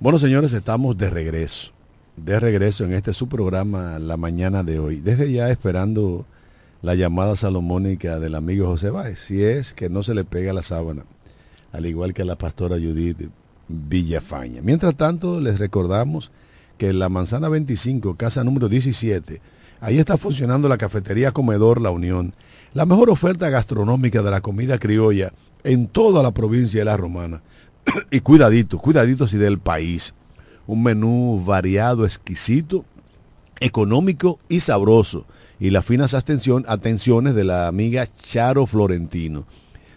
[0.00, 1.72] Bueno, señores, estamos de regreso.
[2.16, 5.00] De regreso en este su programa la mañana de hoy.
[5.00, 6.24] Desde ya esperando
[6.82, 10.62] la llamada salomónica del amigo José Báez, si es que no se le pega la
[10.62, 11.04] sábana,
[11.72, 13.28] al igual que a la pastora Judith
[13.66, 14.60] Villafaña.
[14.62, 16.30] Mientras tanto, les recordamos
[16.76, 19.40] que en la Manzana 25, casa número 17,
[19.80, 22.34] ahí está funcionando la cafetería Comedor La Unión,
[22.72, 25.32] la mejor oferta gastronómica de la comida criolla
[25.64, 27.42] en toda la provincia de La Romana.
[28.10, 30.14] y cuidadito, cuidaditos y del país.
[30.66, 32.84] Un menú variado, exquisito,
[33.60, 35.26] económico y sabroso.
[35.60, 39.44] Y las finas atención, atenciones de la amiga Charo Florentino.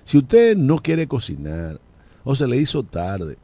[0.03, 1.79] Si usted no quiere cocinar
[2.23, 3.37] o se le hizo tarde,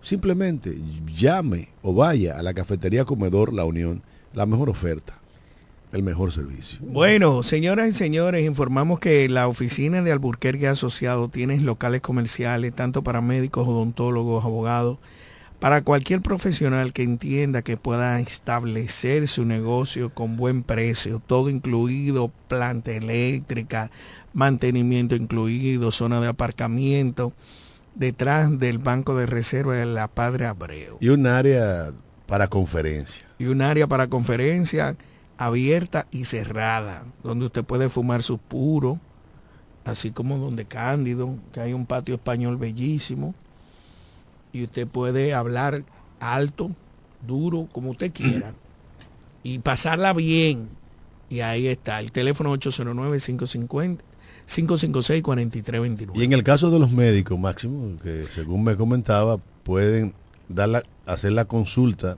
[0.00, 4.02] simplemente llame o vaya a la cafetería Comedor La Unión,
[4.32, 5.17] la mejor oferta,
[5.92, 6.78] el mejor servicio.
[6.82, 13.02] Bueno, señoras y señores, informamos que la oficina de Alburquerque Asociado tiene locales comerciales, tanto
[13.02, 14.98] para médicos, odontólogos, abogados,
[15.60, 22.30] para cualquier profesional que entienda que pueda establecer su negocio con buen precio, todo incluido,
[22.48, 23.90] planta eléctrica,
[24.32, 27.32] mantenimiento incluido, zona de aparcamiento,
[27.94, 30.98] detrás del Banco de Reserva de la Padre Abreu.
[31.00, 31.92] Y un área
[32.26, 33.26] para conferencia.
[33.38, 34.96] Y un área para conferencia
[35.38, 38.98] abierta y cerrada, donde usted puede fumar su puro,
[39.84, 43.34] así como donde Cándido, que hay un patio español bellísimo,
[44.52, 45.84] y usted puede hablar
[46.20, 46.70] alto,
[47.26, 48.52] duro, como usted quiera,
[49.42, 50.68] y pasarla bien.
[51.30, 53.98] Y ahí está, el teléfono 809-550.
[54.48, 56.10] 556-4329.
[56.14, 60.14] Y en el caso de los médicos, Máximo, que según me comentaba, pueden
[60.48, 62.16] dar la- hacer la consulta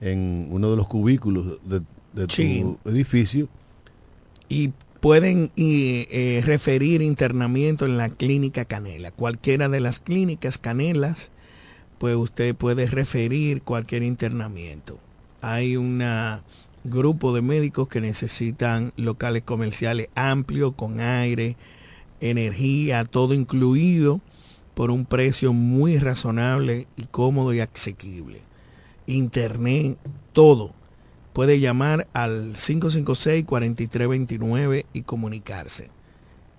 [0.00, 1.82] en uno de los cubículos de,
[2.12, 2.64] de tu Sí.
[2.84, 3.48] edificio.
[4.48, 9.10] y pueden eh, referir internamiento en la clínica Canela.
[9.10, 11.30] Cualquiera de las clínicas Canelas,
[11.98, 14.98] pues usted puede referir cualquier internamiento.
[15.40, 16.04] Hay un
[16.84, 21.56] grupo de médicos que necesitan locales comerciales amplios, con aire,
[22.20, 24.20] energía, todo incluido,
[24.74, 28.42] por un precio muy razonable y cómodo y asequible.
[29.06, 29.98] Internet,
[30.32, 30.74] todo
[31.32, 35.90] puede llamar al 556-4329 y comunicarse.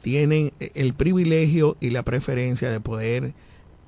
[0.01, 3.33] Tienen el privilegio y la preferencia de poder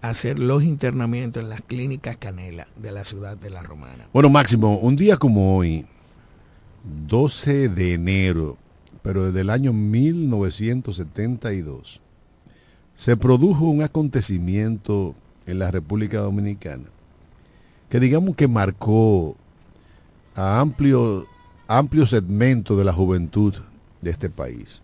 [0.01, 4.07] hacer los internamientos en las clínicas Canela de la ciudad de La Romana.
[4.13, 5.87] Bueno, Máximo, un día como hoy,
[7.07, 8.57] 12 de enero,
[9.01, 11.99] pero desde el año 1972,
[12.95, 15.15] se produjo un acontecimiento
[15.45, 16.85] en la República Dominicana
[17.89, 19.35] que digamos que marcó
[20.35, 21.27] a amplio,
[21.67, 23.53] amplio segmento de la juventud
[24.01, 24.81] de este país.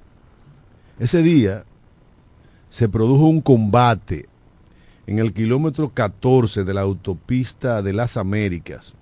[1.00, 1.66] Ese día
[2.70, 4.28] se produjo un combate
[5.08, 8.94] en el kilómetro 14 de la autopista de las Américas,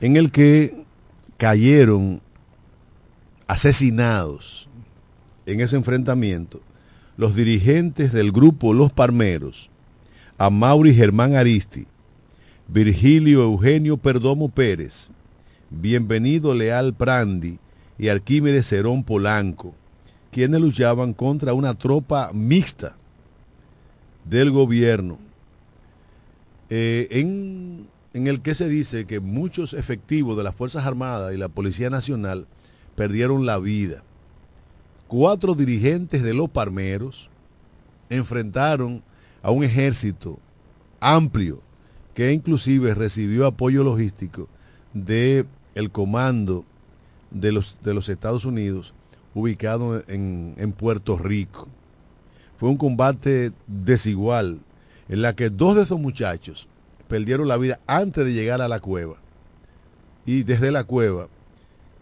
[0.00, 0.84] en el que
[1.36, 2.22] cayeron
[3.46, 4.68] asesinados
[5.44, 6.60] en ese enfrentamiento
[7.16, 9.70] los dirigentes del grupo Los Parmeros,
[10.38, 11.86] Amaury Germán Aristi,
[12.68, 15.08] Virgilio Eugenio Perdomo Pérez,
[15.70, 17.60] Bienvenido Leal Prandi
[17.96, 19.72] y Arquímedes Cerón Polanco,
[20.32, 22.96] quienes luchaban contra una tropa mixta
[24.24, 25.18] del gobierno,
[26.68, 31.36] eh, en, en el que se dice que muchos efectivos de las Fuerzas Armadas y
[31.36, 32.48] la Policía Nacional
[32.96, 34.02] perdieron la vida.
[35.06, 37.30] Cuatro dirigentes de los Parmeros
[38.10, 39.04] enfrentaron
[39.40, 40.40] a un ejército
[40.98, 41.62] amplio
[42.16, 44.48] que inclusive recibió apoyo logístico
[44.94, 45.44] de
[45.74, 46.64] el comando
[47.30, 48.94] de los, de los Estados Unidos
[49.34, 51.68] ubicado en, en Puerto Rico.
[52.56, 54.60] Fue un combate desigual
[55.10, 56.68] en la que dos de esos muchachos
[57.06, 59.16] perdieron la vida antes de llegar a la cueva.
[60.24, 61.28] Y desde la cueva,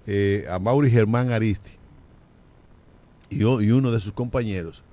[0.07, 1.73] eh, a Mauri Germán Aristi
[3.31, 4.85] y, y uno de sus compañeros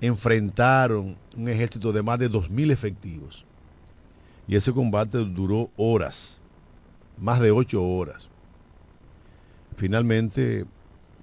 [0.00, 3.44] enfrentaron un ejército de más de 2.000 efectivos.
[4.46, 6.38] Y ese combate duró horas,
[7.18, 8.28] más de ocho horas.
[9.76, 10.66] Finalmente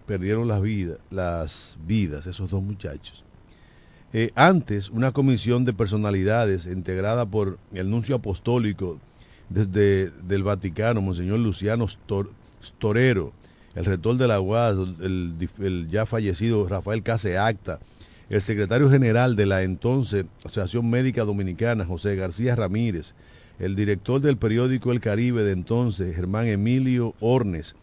[0.05, 3.23] perdieron las vidas, las vidas esos dos muchachos.
[4.13, 8.99] Eh, antes, una comisión de personalidades integrada por el nuncio apostólico
[9.49, 13.31] desde del Vaticano, Monseñor Luciano Stor- Storero,
[13.73, 17.79] el rector de la UAS, el, el ya fallecido Rafael Case Acta,
[18.31, 23.13] el secretario general de la entonces Asociación Médica Dominicana, José García Ramírez,
[23.59, 27.75] el director del periódico El Caribe de entonces, Germán Emilio Ornes,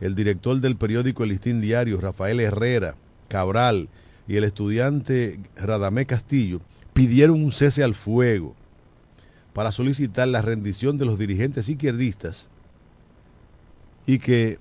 [0.00, 2.94] el director del periódico El Listín Diario, Rafael Herrera
[3.26, 3.88] Cabral,
[4.28, 6.60] y el estudiante Radamé Castillo
[6.94, 8.54] pidieron un cese al fuego
[9.54, 12.46] para solicitar la rendición de los dirigentes izquierdistas
[14.06, 14.58] y que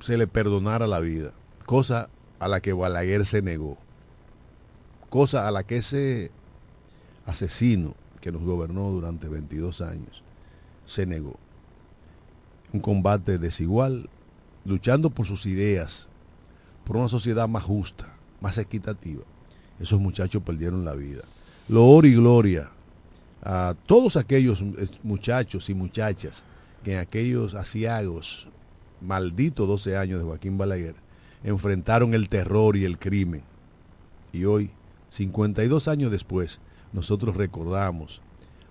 [0.00, 1.32] se le perdonara la vida,
[1.66, 2.08] cosa
[2.38, 3.76] a la que Balaguer se negó,
[5.14, 6.32] cosa a la que ese
[7.24, 10.24] asesino que nos gobernó durante 22 años
[10.86, 11.36] se negó.
[12.72, 14.10] Un combate desigual,
[14.64, 16.08] luchando por sus ideas,
[16.82, 19.22] por una sociedad más justa, más equitativa.
[19.78, 21.22] Esos muchachos perdieron la vida.
[21.68, 22.70] Loor y gloria
[23.40, 24.64] a todos aquellos
[25.04, 26.42] muchachos y muchachas
[26.82, 28.48] que en aquellos asiagos,
[29.00, 30.96] malditos 12 años de Joaquín Balaguer,
[31.44, 33.44] enfrentaron el terror y el crimen.
[34.32, 34.72] Y hoy,
[35.14, 36.58] 52 años después,
[36.92, 38.20] nosotros recordamos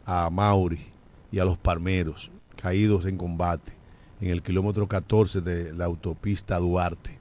[0.04, 0.86] a Mauri
[1.32, 2.32] y a los parmeros
[2.62, 3.72] caídos en combate
[4.20, 7.18] en el kilómetro 14 de la autopista Duarte.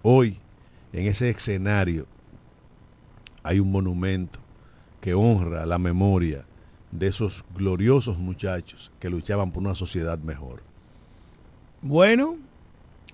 [0.00, 0.38] Hoy,
[0.94, 2.06] en ese escenario,
[3.42, 4.40] hay un monumento
[4.98, 6.46] que honra la memoria
[6.90, 10.62] de esos gloriosos muchachos que luchaban por una sociedad mejor.
[11.82, 12.38] Bueno,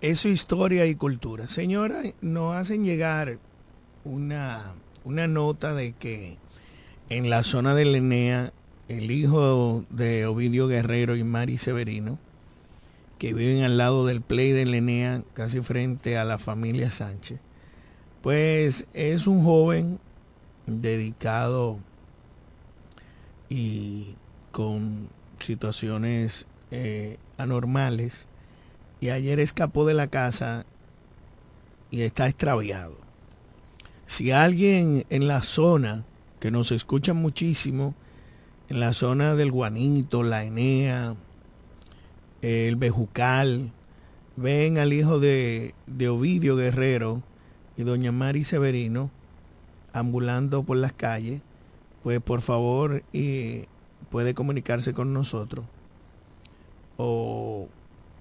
[0.01, 1.48] eso es historia y cultura.
[1.48, 3.38] Señora, nos hacen llegar
[4.05, 4.74] una,
[5.11, 6.36] una nota de que
[7.08, 8.52] en la zona de Lenea,
[8.86, 12.16] el hijo de Ovidio Guerrero y Mari Severino,
[13.18, 17.40] que viven al lado del Play de Lenea, casi frente a la familia Sánchez,
[18.22, 19.98] pues es un joven
[20.66, 21.80] dedicado
[23.48, 24.14] y
[24.52, 25.08] con
[25.40, 28.28] situaciones eh, anormales
[29.00, 30.66] y ayer escapó de la casa
[31.90, 32.99] y está extraviado.
[34.11, 36.04] Si alguien en la zona,
[36.40, 37.94] que nos escucha muchísimo,
[38.68, 41.14] en la zona del Guanito, la Enea,
[42.42, 43.70] el Bejucal,
[44.34, 47.22] ven al hijo de, de Ovidio Guerrero
[47.76, 49.12] y doña Mari Severino
[49.92, 51.42] ambulando por las calles,
[52.02, 53.04] pues por favor
[54.11, 55.66] puede comunicarse con nosotros
[56.96, 57.68] o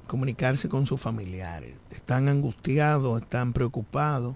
[0.05, 1.79] comunicarse con sus familiares.
[1.89, 4.35] Están angustiados, están preocupados.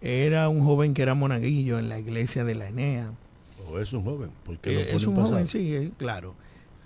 [0.00, 3.10] Era un joven que era monaguillo en la iglesia de la Enea.
[3.68, 6.34] O es un joven, porque Eh, es un joven, sí, eh, claro.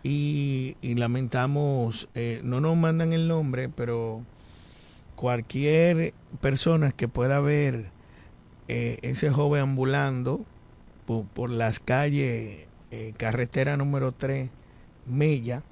[0.03, 4.23] Y, y lamentamos, eh, no nos mandan el nombre, pero
[5.15, 7.91] cualquier persona que pueda ver
[8.69, 10.45] eh, ese joven ambulando
[11.07, 12.67] por, por las calles,
[13.17, 14.51] carretera número 3,
[15.07, 15.63] Mella,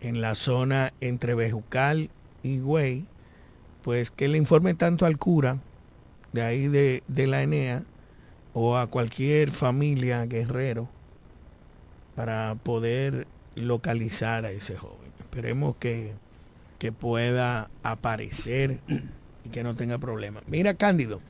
[0.00, 2.10] en la zona entre Bejucal
[2.42, 3.04] y Güey,
[3.82, 5.58] pues que le informe tanto al cura
[6.32, 7.82] de ahí de, de la Enea
[8.52, 10.88] o a cualquier familia guerrero
[12.16, 15.12] para poder localizar a ese joven.
[15.20, 16.12] Esperemos que,
[16.78, 18.80] que pueda aparecer
[19.44, 20.42] y que no tenga problemas.
[20.48, 21.20] Mira, Cándido,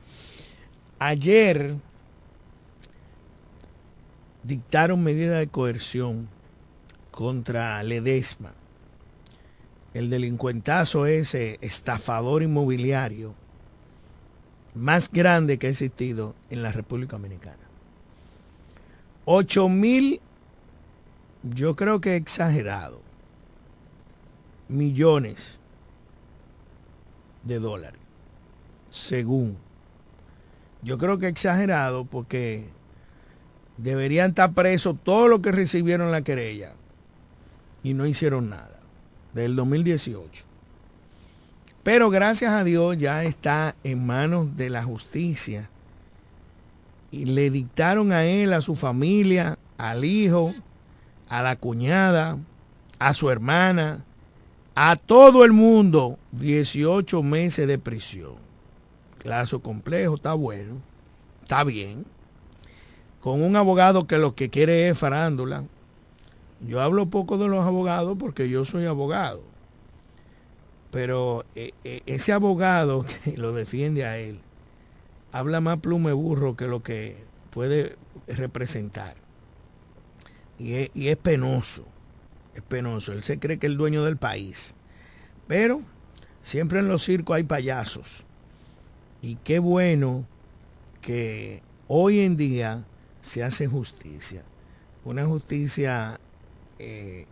[0.99, 1.75] ayer
[4.43, 6.29] dictaron medidas de coerción
[7.11, 8.53] contra Ledesma,
[9.93, 13.35] el delincuentazo ese estafador inmobiliario
[14.79, 17.57] más grande que ha existido en la República Dominicana.
[19.25, 20.21] 8 mil,
[21.43, 23.01] yo creo que exagerado,
[24.69, 25.59] millones
[27.45, 28.01] de dólares,
[28.89, 29.59] según.
[30.83, 32.69] Yo creo que exagerado porque
[33.77, 36.73] deberían estar presos todos los que recibieron la querella
[37.83, 38.81] y no hicieron nada,
[39.35, 40.48] del 2018.
[41.89, 45.71] Pero gracias a Dios ya está en manos de la justicia.
[47.11, 50.53] Y le dictaron a él, a su familia, al hijo,
[51.31, 52.37] a la cuñada,
[52.99, 54.05] a su hermana,
[54.75, 58.35] a todo el mundo 18 meses de prisión.
[59.17, 60.75] Caso complejo, está bueno,
[61.43, 62.05] está bien.
[63.23, 65.65] Con un abogado que lo que quiere es farándula.
[66.61, 69.41] Yo hablo poco de los abogados porque yo soy abogado
[70.91, 74.41] pero eh, eh, ese abogado que lo defiende a él
[75.33, 77.17] habla más plume burro que lo que
[77.51, 79.17] puede representar.
[80.59, 81.85] Y es, penoso,
[82.55, 83.13] es penoso.
[83.13, 84.75] Él se cree que es el dueño del país.
[85.47, 85.81] Pero
[86.43, 88.25] siempre en los circos hay payasos.
[89.23, 90.27] Y qué bueno
[91.01, 92.85] que hoy en día
[93.21, 94.43] se hace justicia.
[95.05, 96.19] Una justicia
[96.81, 97.27] eh,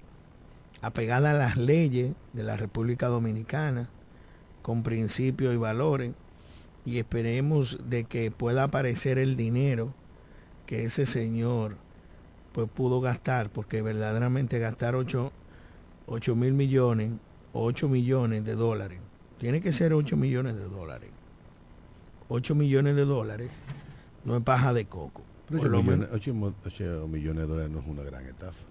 [0.86, 3.88] apegada a las leyes de la República Dominicana,
[4.62, 6.12] con principios y valores,
[6.84, 9.92] y esperemos de que pueda aparecer el dinero
[10.64, 11.76] que ese señor
[12.52, 15.32] pues pudo gastar, porque verdaderamente gastar 8,
[16.36, 17.10] mil millones,
[17.52, 19.00] 8 millones de dólares,
[19.38, 21.10] tiene que ser 8 millones de dólares.
[22.28, 23.50] 8 millones de dólares
[24.24, 25.22] no es paja de coco.
[25.52, 28.64] 8 millones, 8 millones de dólares no es una gran estafa.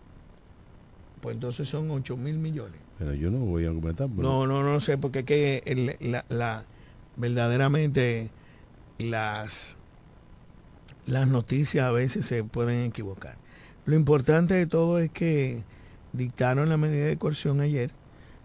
[1.22, 2.80] Pues entonces son 8 mil millones.
[2.98, 4.08] Pero yo no voy a comentar.
[4.10, 6.64] pero- No, no, no sé, porque es que el- la, la-
[7.18, 8.30] verdaderamente
[8.98, 9.76] las,
[11.06, 13.38] las noticias a veces se pueden equivocar.
[13.86, 15.64] Lo importante de todo es que
[16.14, 17.92] dictaron la medida de coerción ayer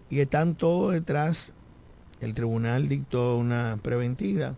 [0.09, 1.53] y están todos detrás.
[2.19, 4.55] El tribunal dictó una preventiva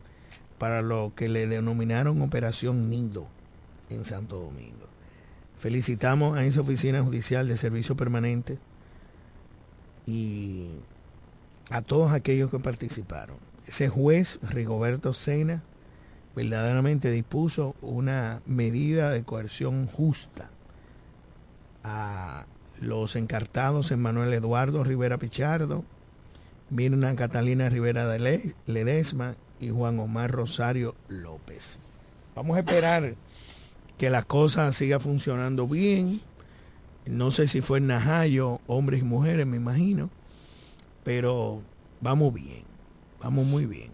[0.57, 3.28] para lo que le denominaron Operación Nido
[3.89, 4.88] en Santo Domingo.
[5.64, 8.57] Felicitamos a esa oficina judicial de servicio permanente
[10.05, 10.68] y
[11.70, 13.38] a todos aquellos que participaron.
[13.66, 15.64] Ese juez, Rigoberto Sena,
[16.36, 20.49] verdaderamente dispuso una medida de coerción justa
[21.82, 22.43] a
[22.82, 25.86] los encartados Manuel Eduardo Rivera Pichardo,
[26.72, 31.80] Mirna Catalina Rivera de Le- Ledesma y Juan Omar Rosario López.
[32.36, 33.16] Vamos a esperar
[34.04, 36.20] que la cosa siga funcionando bien.
[37.06, 40.10] No sé si fue en Najayo, hombres y mujeres, me imagino.
[41.06, 41.62] Pero
[42.01, 42.64] vamos bien,
[43.22, 43.91] vamos muy bien.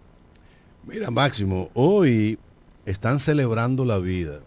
[0.84, 2.39] Mira, Máximo, hoy
[2.88, 4.39] están celebrando la vida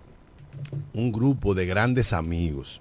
[0.94, 2.80] un grupo de grandes amigos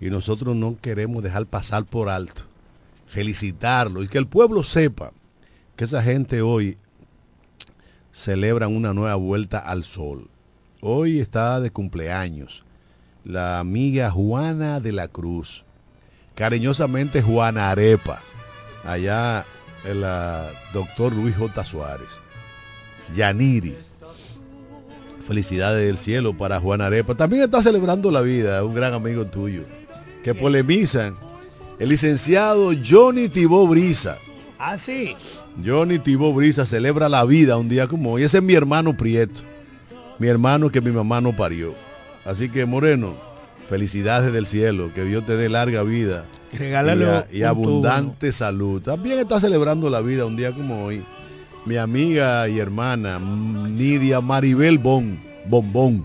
[0.00, 2.44] y nosotros no queremos dejar pasar por alto,
[3.04, 5.12] felicitarlos y que el pueblo sepa
[5.76, 6.78] que esa gente hoy
[8.10, 10.29] celebra una nueva vuelta al sol.
[10.82, 12.64] Hoy está de cumpleaños
[13.22, 15.64] la amiga Juana de la Cruz,
[16.34, 18.20] cariñosamente Juana Arepa,
[18.82, 19.44] allá
[19.84, 21.64] el ah, doctor Luis J.
[21.64, 22.08] Suárez.
[23.14, 23.76] Yaniri.
[25.26, 27.14] Felicidades del cielo para Juan Arepa.
[27.14, 29.64] También está celebrando la vida, un gran amigo tuyo.
[30.24, 31.14] Que polemizan.
[31.78, 34.16] El licenciado Johnny Tibó Brisa.
[34.58, 35.14] Ah, sí.
[35.64, 38.22] Johnny Tibó Brisa celebra la vida un día como hoy.
[38.22, 39.40] Ese es mi hermano Prieto.
[40.20, 41.74] Mi hermano que mi mamá no parió.
[42.24, 43.14] Así que Moreno,
[43.68, 44.92] felicidades del cielo.
[44.94, 46.26] Que Dios te dé larga vida.
[47.00, 48.80] Y, a- y un abundante salud.
[48.82, 51.02] También está celebrando la vida un día como hoy.
[51.66, 56.04] Mi amiga y hermana Nidia Maribel Bon, Bombón.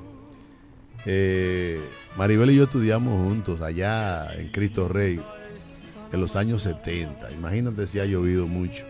[1.06, 1.80] Eh,
[2.18, 5.20] Maribel y yo estudiamos juntos allá en Cristo Rey
[6.14, 7.32] en los años 70.
[7.34, 8.84] Imagínate si ha llovido mucho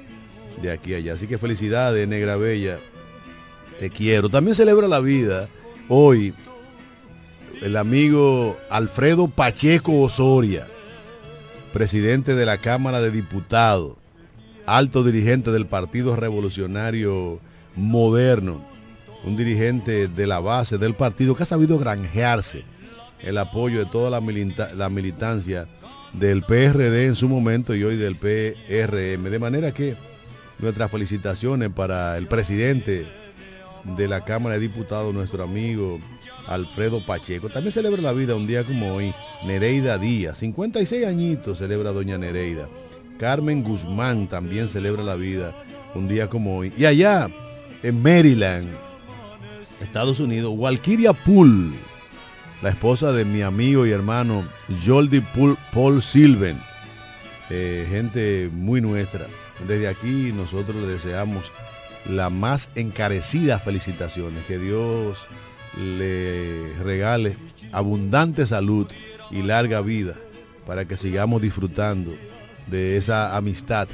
[0.62, 1.14] de aquí a allá.
[1.14, 2.78] Así que felicidades, Negra Bella.
[3.80, 4.30] Te quiero.
[4.30, 5.48] También celebra la vida
[5.90, 6.34] hoy
[7.62, 10.68] el amigo Alfredo Pacheco Osoria,
[11.74, 13.96] presidente de la Cámara de Diputados,
[14.66, 17.40] alto dirigente del Partido Revolucionario
[17.76, 18.62] Moderno,
[19.26, 22.64] un dirigente de la base del partido que ha sabido granjearse
[23.22, 25.68] el apoyo de toda la, milita- la militancia
[26.14, 29.24] del PRD en su momento y hoy del PRM.
[29.30, 29.96] De manera que
[30.60, 33.06] nuestras felicitaciones para el presidente
[33.98, 36.00] de la Cámara de Diputados, nuestro amigo
[36.48, 37.50] Alfredo Pacheco.
[37.50, 39.14] También celebra la vida un día como hoy,
[39.46, 42.68] Nereida Díaz, 56 añitos celebra doña Nereida.
[43.20, 45.56] Carmen Guzmán también celebra la vida
[45.94, 46.74] un día como hoy.
[46.78, 47.30] Y allá,
[47.84, 48.68] en Maryland,
[49.82, 51.74] Estados Unidos, Walkiria Pool,
[52.62, 54.46] la esposa de mi amigo y hermano
[54.86, 56.58] Jordi Pool- Paul Silven,
[57.50, 59.28] eh, gente muy nuestra.
[59.68, 61.52] Desde aquí nosotros le deseamos
[62.10, 64.44] la más encarecida felicitaciones.
[64.46, 65.18] Que Dios
[65.78, 67.36] le regale
[67.72, 68.88] abundante salud
[69.32, 70.16] y larga vida
[70.66, 72.12] para que sigamos disfrutando
[72.68, 73.88] de esa amistad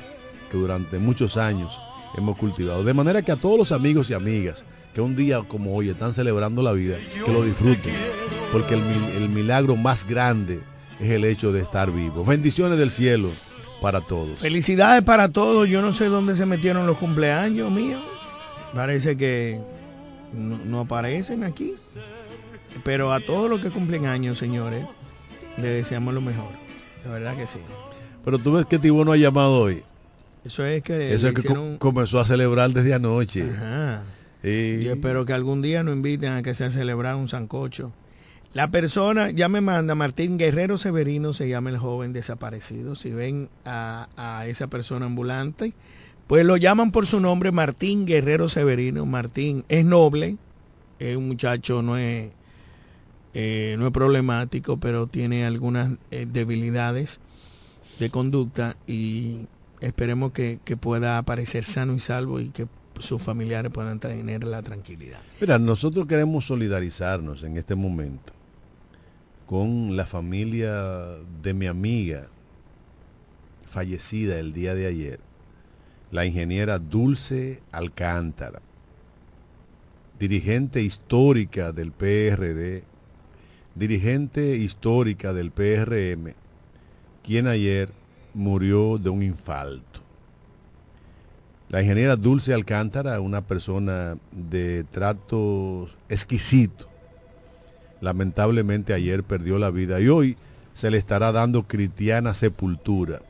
[0.49, 1.79] que durante muchos años
[2.17, 2.83] hemos cultivado.
[2.83, 6.13] De manera que a todos los amigos y amigas que un día como hoy están
[6.13, 7.93] celebrando la vida, que lo disfruten,
[8.51, 8.81] porque el,
[9.15, 10.59] el milagro más grande
[10.99, 12.25] es el hecho de estar vivo.
[12.25, 13.29] Bendiciones del cielo
[13.81, 14.37] para todos.
[14.39, 15.67] Felicidades para todos.
[15.67, 18.01] Yo no sé dónde se metieron los cumpleaños míos.
[18.73, 19.59] Parece que
[20.33, 21.73] no, no aparecen aquí.
[22.83, 24.85] Pero a todos los que cumplen años, señores,
[25.57, 26.49] le deseamos lo mejor.
[27.05, 27.59] La verdad que sí.
[28.23, 29.83] Pero tú ves que Tibo no ha llamado hoy.
[30.45, 31.13] Eso es que.
[31.13, 33.43] Eso es que hicieron- comenzó a celebrar desde anoche.
[33.55, 34.03] Ajá.
[34.43, 37.91] Y- Yo espero que algún día nos inviten a que sea celebrar un sancocho.
[38.53, 42.95] La persona, ya me manda, Martín Guerrero Severino se llama el joven desaparecido.
[42.95, 45.73] Si ven a, a esa persona ambulante,
[46.27, 49.05] pues lo llaman por su nombre Martín Guerrero Severino.
[49.05, 50.35] Martín es noble,
[50.99, 52.33] es un muchacho, no es,
[53.33, 57.21] eh, no es problemático, pero tiene algunas eh, debilidades
[57.99, 59.47] de conducta y
[59.79, 62.67] esperemos que, que pueda aparecer sano y salvo y que
[62.99, 65.21] sus familiares puedan tener la tranquilidad.
[65.39, 68.40] Mira, nosotros queremos solidarizarnos en este momento
[69.51, 72.29] con la familia de mi amiga
[73.65, 75.19] fallecida el día de ayer,
[76.09, 78.61] la ingeniera Dulce Alcántara,
[80.17, 82.85] dirigente histórica del PRD,
[83.75, 86.33] dirigente histórica del PRM
[87.21, 87.91] quien ayer
[88.33, 89.99] murió de un infarto.
[91.67, 96.90] La ingeniera Dulce Alcántara, una persona de trato exquisito,
[98.01, 100.37] lamentablemente ayer perdió la vida y hoy
[100.73, 103.21] se le estará dando cristiana sepultura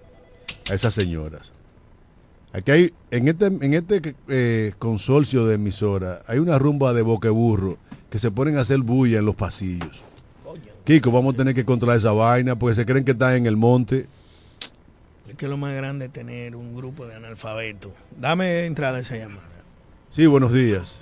[0.69, 1.53] a esas señoras.
[2.53, 7.77] Aquí hay, en este, este eh, consorcio de emisoras, hay una rumba de boqueburro
[8.09, 10.01] que se ponen a hacer bulla en los pasillos.
[10.83, 13.55] Kiko, vamos a tener que controlar esa vaina porque se creen que están en el
[13.55, 14.07] monte.
[15.29, 17.93] Es que lo más grande es tener un grupo de analfabetos.
[18.19, 19.50] Dame entrada a esa llamada.
[20.11, 20.99] Sí, buenos días.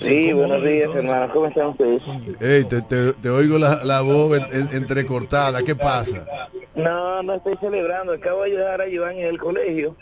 [0.00, 1.32] Sí, buenos días, hermano.
[1.32, 2.02] ¿Cómo están ustedes?
[2.40, 5.62] Ey, te, te- te oigo la, la voz en- en- entrecortada.
[5.62, 6.26] ¿Qué pasa?
[6.74, 8.12] No, no estoy celebrando.
[8.12, 9.94] Acabo de ayudar a Iván en el colegio.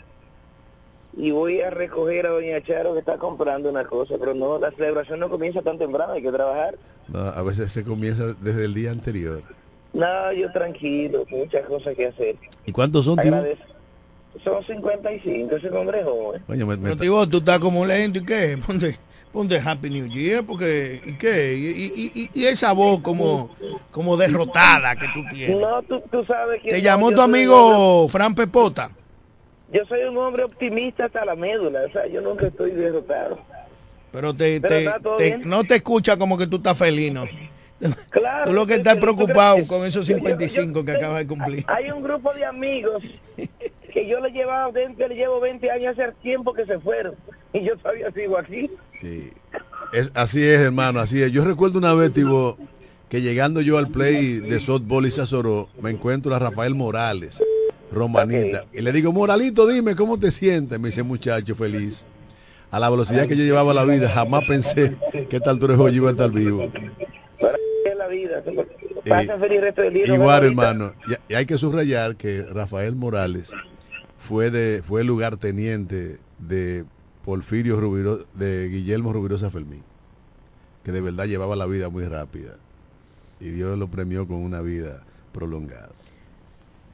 [1.15, 4.15] Y voy a recoger a Doña Charo que está comprando una cosa.
[4.19, 6.13] Pero no, la celebración no comienza tan temprano.
[6.13, 6.75] Hay que trabajar.
[7.09, 9.41] No, a veces se comienza desde el día anterior.
[9.93, 11.25] No, yo tranquilo.
[11.29, 12.35] Muchas cosas que hacer.
[12.65, 13.35] ¿Y cuántos son, tío?
[13.35, 13.65] Agradezco.
[14.43, 15.55] Son 55.
[15.55, 16.41] Ese hombre es joven.
[16.47, 18.97] Coño, me- me Pero, está- tío, tú estás como lento y qué, ponte,
[19.31, 21.55] ponte Happy New Year, porque, ¿y qué?
[21.55, 23.49] Y, y- y- y esa voz como,
[23.91, 25.57] como derrotada que tú tienes.
[25.59, 26.71] No, tú, tú sabes que...
[26.71, 28.89] Te no, llamó yo tu amigo Fran Pepota.
[29.71, 31.81] yo soy un hombre optimista hasta la médula.
[31.87, 33.39] O sea, yo nunca estoy derrotado.
[34.11, 37.25] Pero, te, Pero te- te- no te escucha como que tú estás feliz, ¿no?
[38.09, 38.45] Claro.
[38.49, 40.91] Tú lo que estás sí, ¿tú crees preocupado que- con esos yo- yo- 55 que
[40.93, 41.63] yo- acabas de cumplir.
[41.67, 43.03] Hay un grupo de amigos
[43.93, 47.15] que yo le llevaba dentro, le llevo 20 años hace tiempo que se fueron.
[47.53, 48.69] Y yo todavía sigo aquí.
[49.01, 49.29] Sí.
[49.93, 51.31] Es, así es, hermano, así es.
[51.31, 52.57] Yo recuerdo una vez, Tibo,
[53.09, 57.41] que llegando yo al play de softball y Sazoró, me encuentro a Rafael Morales,
[57.91, 60.77] Romanita, y le digo, Moralito, dime, ¿cómo te sientes?
[60.79, 62.05] Me dice, muchacho, feliz.
[62.69, 64.97] A la velocidad que yo llevaba la vida, jamás pensé
[65.29, 66.69] que esta altura hoy iba a estar vivo.
[67.97, 68.43] La vida.
[69.07, 70.05] Pasa feliz resto del día.
[70.07, 70.93] nos Igual, hermano.
[71.07, 73.51] Y, y hay que subrayar que Rafael Morales
[74.27, 76.83] fue de fue lugarteniente de
[77.23, 79.83] Porfirio de Guillermo Rubirosa Fermín,
[80.83, 82.55] que de verdad llevaba la vida muy rápida.
[83.39, 85.89] Y Dios lo premió con una vida prolongada.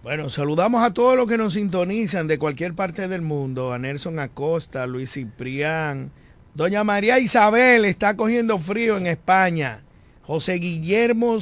[0.04, 3.74] Bueno, saludamos a todos los que nos sintonizan de cualquier parte del mundo.
[3.74, 6.12] A Nelson Acosta, Luis Ciprián.
[6.54, 9.80] Doña María Isabel está cogiendo frío en España.
[10.22, 11.38] José Guillermo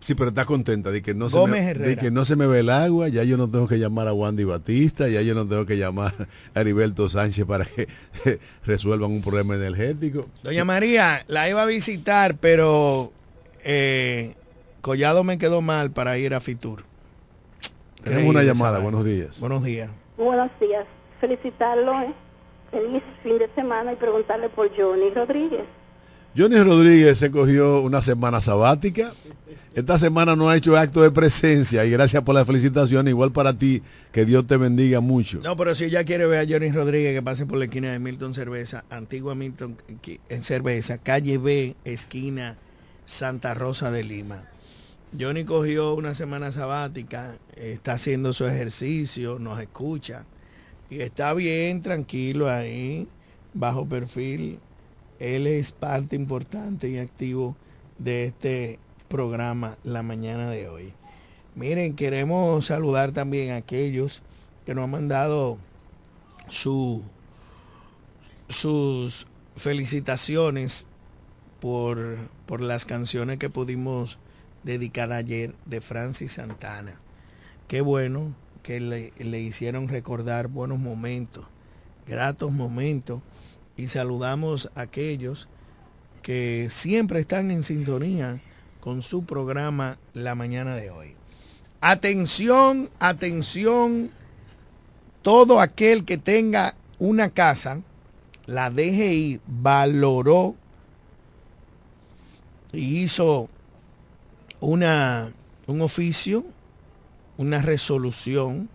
[0.00, 2.60] Sí, pero está contenta de que no se me, de que no se me ve
[2.60, 5.66] el agua, ya yo no tengo que llamar a Wandy Batista, ya yo no tengo
[5.66, 6.14] que llamar
[6.54, 7.88] a Heriberto Sánchez para que
[8.64, 10.26] resuelvan un problema energético.
[10.42, 13.12] Doña María, la iba a visitar, pero
[13.64, 14.34] eh,
[14.80, 16.84] Collado me quedó mal para ir a Fitur.
[18.02, 19.40] Tenemos una llamada, buenos días.
[19.40, 19.90] Buenos días.
[20.16, 20.86] Buenos días.
[21.20, 22.14] Felicitarlo, eh.
[22.70, 25.64] feliz fin de semana y preguntarle por Johnny Rodríguez.
[26.36, 29.10] Johnny Rodríguez se cogió una semana sabática.
[29.74, 33.08] Esta semana no ha hecho acto de presencia y gracias por la felicitación.
[33.08, 35.40] Igual para ti, que Dios te bendiga mucho.
[35.42, 37.98] No, pero si ella quiere ver a Johnny Rodríguez, que pase por la esquina de
[37.98, 39.76] Milton Cerveza, antigua Milton
[40.28, 42.56] en Cerveza, calle B, esquina
[43.06, 44.44] Santa Rosa de Lima.
[45.18, 50.24] Johnny cogió una semana sabática, está haciendo su ejercicio, nos escucha
[50.90, 53.08] y está bien, tranquilo ahí,
[53.54, 54.58] bajo perfil.
[55.18, 57.56] Él es parte importante y activo
[57.98, 60.92] de este programa la mañana de hoy.
[61.54, 64.22] Miren, queremos saludar también a aquellos
[64.64, 65.58] que nos han mandado
[66.48, 67.02] su,
[68.48, 70.86] sus felicitaciones
[71.60, 74.18] por, por las canciones que pudimos
[74.62, 77.00] dedicar ayer de Francis Santana.
[77.66, 81.46] Qué bueno que le, le hicieron recordar buenos momentos,
[82.06, 83.20] gratos momentos,
[83.78, 85.48] y saludamos a aquellos
[86.20, 88.42] que siempre están en sintonía
[88.80, 91.14] con su programa la mañana de hoy.
[91.80, 94.10] Atención, atención,
[95.22, 97.80] todo aquel que tenga una casa,
[98.46, 100.56] la DGI valoró
[102.72, 103.48] y hizo
[104.60, 105.32] una,
[105.68, 106.44] un oficio,
[107.36, 108.68] una resolución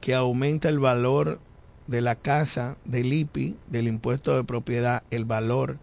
[0.00, 1.40] que aumenta el valor
[1.86, 5.78] de la casa del IPI, del impuesto de propiedad, el valor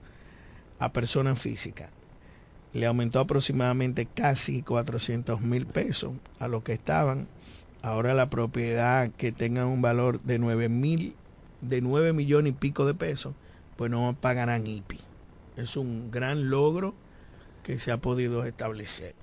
[0.80, 1.90] a persona física.
[2.74, 7.28] Le aumentó aproximadamente casi 400 mil pesos a lo que estaban.
[7.82, 11.16] Ahora la propiedad que tenga un valor de 9 mil,
[11.62, 13.36] de 9 millones y pico de pesos,
[13.76, 15.00] pues no pagarán IPI.
[15.58, 16.96] Es un gran logro
[17.64, 19.14] que se ha podido establecer.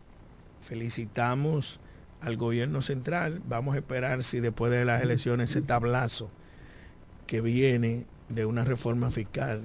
[0.61, 1.81] Felicitamos
[2.21, 3.41] al gobierno central.
[3.49, 6.31] Vamos a esperar si después de las elecciones ese tablazo
[7.29, 9.63] que viene de una reforma fiscal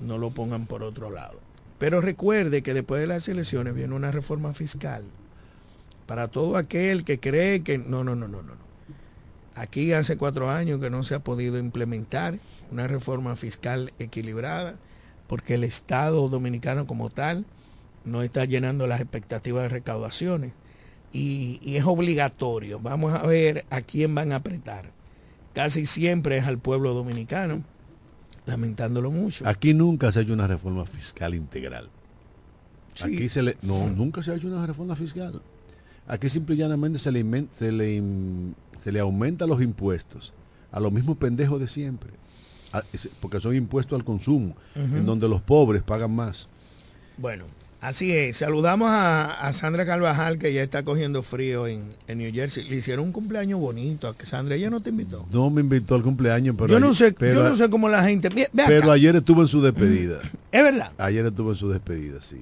[0.00, 1.38] no lo pongan por otro lado.
[1.78, 5.04] Pero recuerde que después de las elecciones viene una reforma fiscal
[6.06, 8.54] para todo aquel que cree que no, no, no, no, no.
[9.54, 12.38] Aquí hace cuatro años que no se ha podido implementar
[12.72, 14.76] una reforma fiscal equilibrada
[15.28, 17.44] porque el Estado dominicano como tal
[18.04, 20.52] no está llenando las expectativas de recaudaciones
[21.12, 22.80] y, y es obligatorio.
[22.80, 24.90] Vamos a ver a quién van a apretar.
[25.54, 27.62] Casi siempre es al pueblo dominicano,
[28.46, 29.46] lamentándolo mucho.
[29.48, 31.88] Aquí nunca se ha hecho una reforma fiscal integral.
[32.94, 33.04] Sí.
[33.04, 35.40] Aquí se le, no, nunca se ha hecho una reforma fiscal.
[36.06, 40.34] Aquí simple y llanamente se le, se le, in- se le aumenta los impuestos
[40.70, 42.10] a los mismos pendejos de siempre.
[42.72, 42.82] A-
[43.20, 46.48] porque son impuestos al consumo, en donde los pobres pagan más.
[47.16, 47.44] Bueno,
[47.88, 48.36] así es.
[48.38, 52.64] Saludamos a, a Sandra Carvajal, que ya está cogiendo frío en, en New Jersey.
[52.68, 54.54] Le hicieron un cumpleaños bonito a Sandra.
[54.56, 55.26] Ella no te invitó.
[55.32, 58.02] No me invitó al cumpleaños, pero yo no sé, pero, yo no sé cómo la
[58.04, 58.28] gente.
[58.28, 60.20] Ve- ve pero ayer estuvo en su despedida.
[60.52, 60.92] Es verdad.
[60.98, 62.38] Ayer estuvo en su despedida, sí.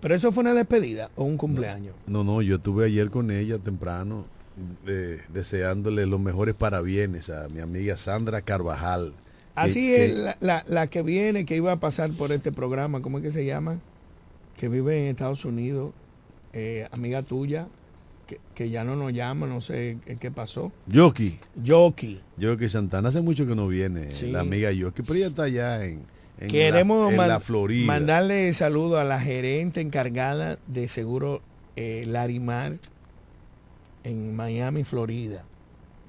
[0.00, 1.94] Pero eso fue una despedida o un cumpleaños.
[2.08, 4.26] No, no, yo estuve ayer con ella temprano,
[5.32, 9.12] deseándole los mejores parabienes a mi amiga Sandra Carvajal.
[9.54, 13.00] Así que- es la, la- la que viene, que iba a pasar por este programa,
[13.02, 13.78] ¿cómo es que se llama?
[14.62, 15.92] Que vive en Estados Unidos,
[16.52, 17.66] eh, amiga tuya,
[18.28, 20.70] que, que ya no nos llama, no sé qué, qué pasó.
[20.86, 21.36] Yoki.
[21.64, 22.20] Yoki.
[22.36, 24.30] Yoki Santana hace mucho que no viene, Sí.
[24.30, 26.02] la amiga Yoki, pero ella está allá en,
[26.38, 27.86] en Queremos la, en man- la Florida.
[27.88, 31.42] mandarle saludo a la gerente encargada de seguro
[31.74, 32.74] eh, Larimar
[34.04, 35.44] en Miami, Florida.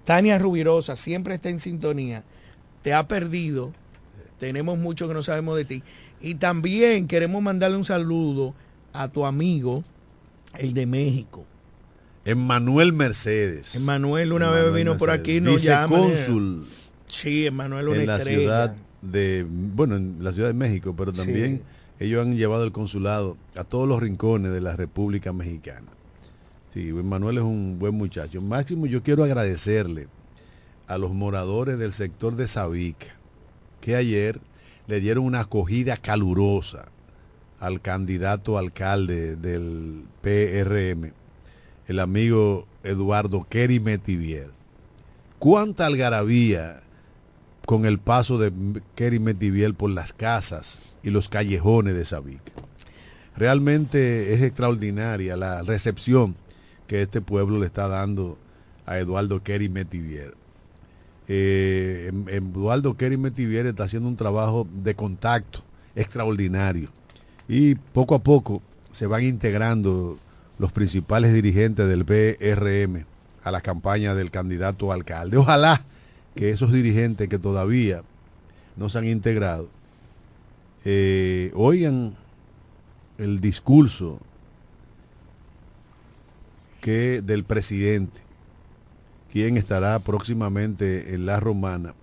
[0.06, 2.24] Tania Rubirosa siempre está en sintonía.
[2.84, 3.72] Te ha perdido.
[4.38, 5.84] Tenemos mucho que no sabemos de ti.
[6.24, 8.56] Y también queremos mandarle un saludo
[8.94, 9.84] a tu amigo,
[10.58, 11.46] el de México.
[12.24, 13.76] Emmanuel Mercedes.
[13.76, 15.88] Emanuel una Emmanuel vez vino por aquí, nos llama.
[15.88, 16.66] Vicecónsul
[17.08, 18.40] Sí, Emanuel una en la estrella.
[18.40, 21.62] ciudad de, bueno, en la ciudad de México, pero también
[22.00, 25.88] ellos han llevado el consulado a todos los rincones de la República Mexicana.
[26.74, 28.42] Sí, Manuel es un buen muchacho.
[28.42, 30.08] Máximo, yo quiero agradecerle
[30.88, 33.08] a los moradores del sector de Sabica,
[33.82, 34.40] que ayer
[34.88, 36.86] le dieron una acogida calurosa
[37.60, 41.14] al candidato alcalde del PRM,
[41.88, 44.50] el amigo Eduardo Kerry Metivier.
[45.40, 46.82] ¿Cuánta algarabía
[47.66, 48.52] con el paso de
[48.96, 52.52] Kerry Metivier por las casas y los callejones de Sabica?
[53.36, 56.36] Realmente es extraordinaria la recepción
[56.88, 58.38] que este pueblo le está dando
[58.86, 60.36] a Eduardo Kerry Metivier.
[61.28, 65.64] Eh, em- Eduardo Kerry Metivier está haciendo un trabajo de contacto
[65.96, 66.90] extraordinario
[67.48, 68.62] y poco a poco
[68.92, 70.18] se van integrando
[70.60, 73.06] los principales dirigentes del PRM
[73.44, 75.38] a la campaña del candidato alcalde.
[75.38, 75.82] Ojalá
[76.36, 78.04] que esos dirigentes que todavía
[78.76, 79.70] no se han integrado
[80.86, 82.16] eh, oigan
[83.18, 84.20] el discurso
[86.82, 88.20] que del presidente,
[89.34, 91.96] quien estará próximamente en la romana,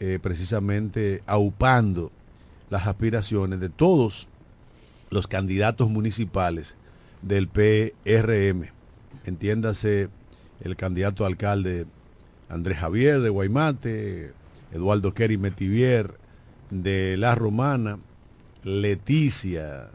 [0.00, 2.10] eh, precisamente aupando
[2.70, 4.28] las aspiraciones de todos
[5.10, 6.74] los candidatos municipales
[7.20, 8.70] del PRM.
[9.26, 10.08] Entiéndase
[10.62, 11.84] el candidato alcalde
[12.48, 14.32] Andrés Javier de Guaymate,
[14.72, 16.14] Eduardo Kerry Metivier
[16.70, 17.98] de La Romana,
[18.62, 19.90] Leticia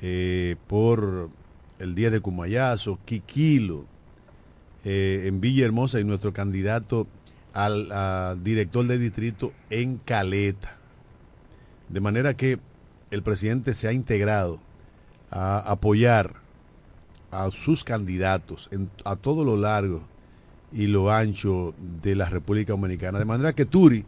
[0.00, 1.30] eh, por
[1.78, 3.91] el 10 de Cumayazo, Quiquilo
[4.84, 7.06] eh, en Villahermosa y nuestro candidato
[7.52, 10.76] al director de distrito en Caleta.
[11.88, 12.58] De manera que
[13.10, 14.58] el presidente se ha integrado
[15.30, 16.34] a apoyar
[17.30, 18.70] a sus candidatos
[19.04, 20.02] a todo lo largo
[20.72, 23.18] y lo ancho de la República Dominicana.
[23.18, 24.04] De manera que Turi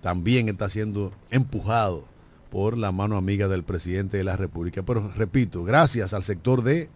[0.00, 2.04] también está siendo empujado
[2.50, 4.82] por la mano amiga del presidente de la República.
[4.82, 6.88] Pero repito, gracias al sector de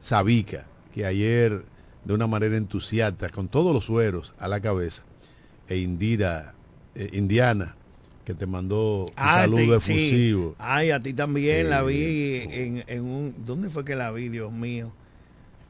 [0.00, 1.64] Sabica, que ayer
[2.08, 5.02] de una manera entusiasta, con todos los sueros a la cabeza,
[5.68, 6.54] e Indira,
[6.94, 7.76] eh, Indiana,
[8.24, 9.92] que te mandó un Ah, saludo sí.
[9.92, 10.56] efusivo.
[10.58, 13.34] Ay, a ti también la vi en, en un...
[13.44, 14.90] ¿Dónde fue que la vi, Dios mío?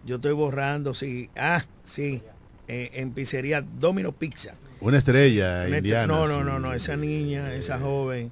[0.07, 1.28] Yo estoy borrando, sí.
[1.36, 2.22] Ah, sí.
[2.68, 4.55] eh, en pizzería Domino Pizza.
[4.80, 6.07] Una estrella Una indiana.
[6.07, 8.30] No, no, no, no, esa niña, esa joven.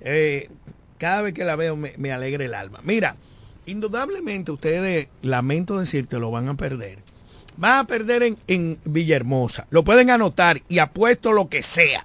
[0.00, 0.50] eh,
[0.98, 2.80] cada vez que la veo me, me alegra el alma.
[2.84, 3.16] Mira,
[3.64, 6.98] indudablemente ustedes, lamento decirte, lo van a perder.
[7.56, 9.66] Van a perder en, en Villahermosa.
[9.70, 12.04] Lo pueden anotar y apuesto lo que sea.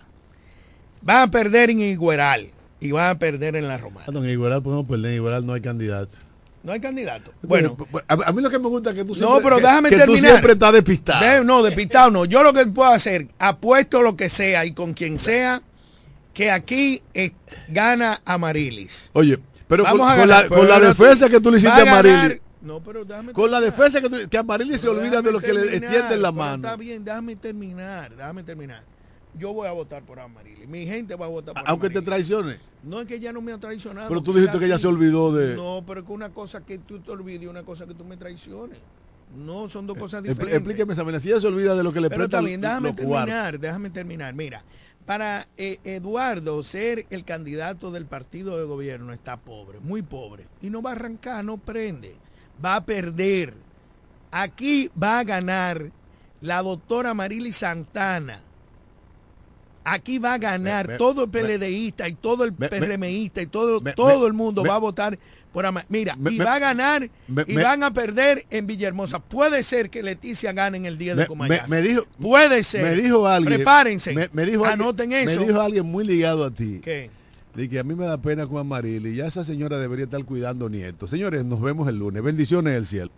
[1.04, 2.47] Van a perder en Igueral
[2.80, 4.06] y van a perder en la Romana.
[4.08, 6.16] Ah, no, En Igueral podemos perder, en Igueral no hay candidato.
[6.64, 7.34] No hay candidato.
[7.41, 7.76] Bueno,
[8.08, 9.89] a, a mí lo que me gusta es que tú no, siempre, pero que- déjame
[9.89, 10.32] que tú terminar.
[10.32, 11.26] siempre estás despistado.
[11.26, 12.26] De- no, despistado no.
[12.26, 15.64] Yo lo que puedo hacer, apuesto lo que sea y con quien sea,
[16.36, 17.32] que aquí eh,
[17.68, 19.10] gana Amarilis.
[19.14, 21.82] Oye, pero con, a con la, pero con la no- defensa que tú le hiciste
[21.82, 22.39] a Marili.
[22.62, 25.53] No, pero déjame Con la defensa que, tú- que Amarili se olvida de los que
[25.53, 26.68] le extienden la mano.
[26.68, 28.84] Está bien, déjame terminar, déjame terminar.
[29.38, 30.68] Yo voy a votar por Amarili.
[30.68, 32.57] Mi gente va a votar por Aunque te traicione.
[32.84, 34.09] No es que ella no me ha traicionado.
[34.09, 36.99] Pero tú dijiste que ella se olvidó de- No, pero que una cosa que tú
[36.99, 38.80] te olvides y una cosa que tú me traiciones.
[39.36, 40.57] No, son dos cosas Expl- diferentes.
[40.57, 41.20] Explíqueme esa.
[41.22, 44.34] Si ella se olvida de lo que le Pero presta bien, déjame terminar, déjame terminar.
[44.34, 44.64] Mira,
[45.05, 50.47] para eh, Eduardo ser el candidato del partido de gobierno está pobre, muy pobre.
[50.62, 52.18] Y no va a arrancar, no prende.
[52.64, 53.53] Va a perder.
[54.32, 55.91] Aquí va a ganar
[56.41, 58.41] la doctora Marily Santana.
[59.84, 63.47] Aquí va a ganar Me- me- todo el me- PLDista y todo el PRMista y
[63.47, 65.18] todo, todo el mundo va a votar
[65.51, 67.09] por Ama- Mira, y va a ganar
[67.47, 69.18] y van a perder en Villahermosa.
[69.20, 72.84] Puede ser que Leticia gane en el día de Me, me- dijo, Puede ser.
[72.84, 73.55] me dijo alguien.
[73.55, 74.14] Prepárense.
[74.14, 75.39] Me, me dijo alguien- Anoten eso.
[75.39, 76.80] Me dijo alguien muy ligado a ti.
[76.84, 77.09] ¿Qué?
[77.56, 79.16] De que a mí me da pena con Amarili.
[79.16, 81.10] Ya esa señora debería estar cuidando nietos.
[81.10, 82.24] Señores, nos vemos el lunes.
[82.24, 83.12] Bendiciones del cielo.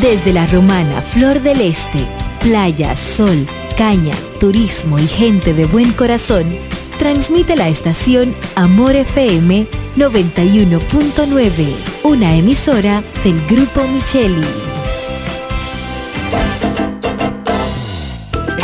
[0.00, 2.04] Desde la romana Flor del Este,
[2.40, 3.46] playa, sol,
[3.78, 6.56] caña, turismo y gente de buen corazón,
[7.02, 11.74] transmite la estación Amor FM 91.9,
[12.04, 14.46] una emisora del Grupo Micheli.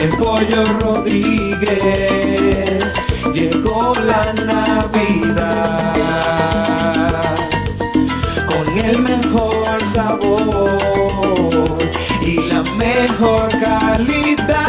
[0.00, 1.64] El pollo Rodríguez
[3.34, 5.96] llegó la Navidad
[8.46, 11.76] con el mejor sabor
[12.22, 14.67] y la mejor calidad.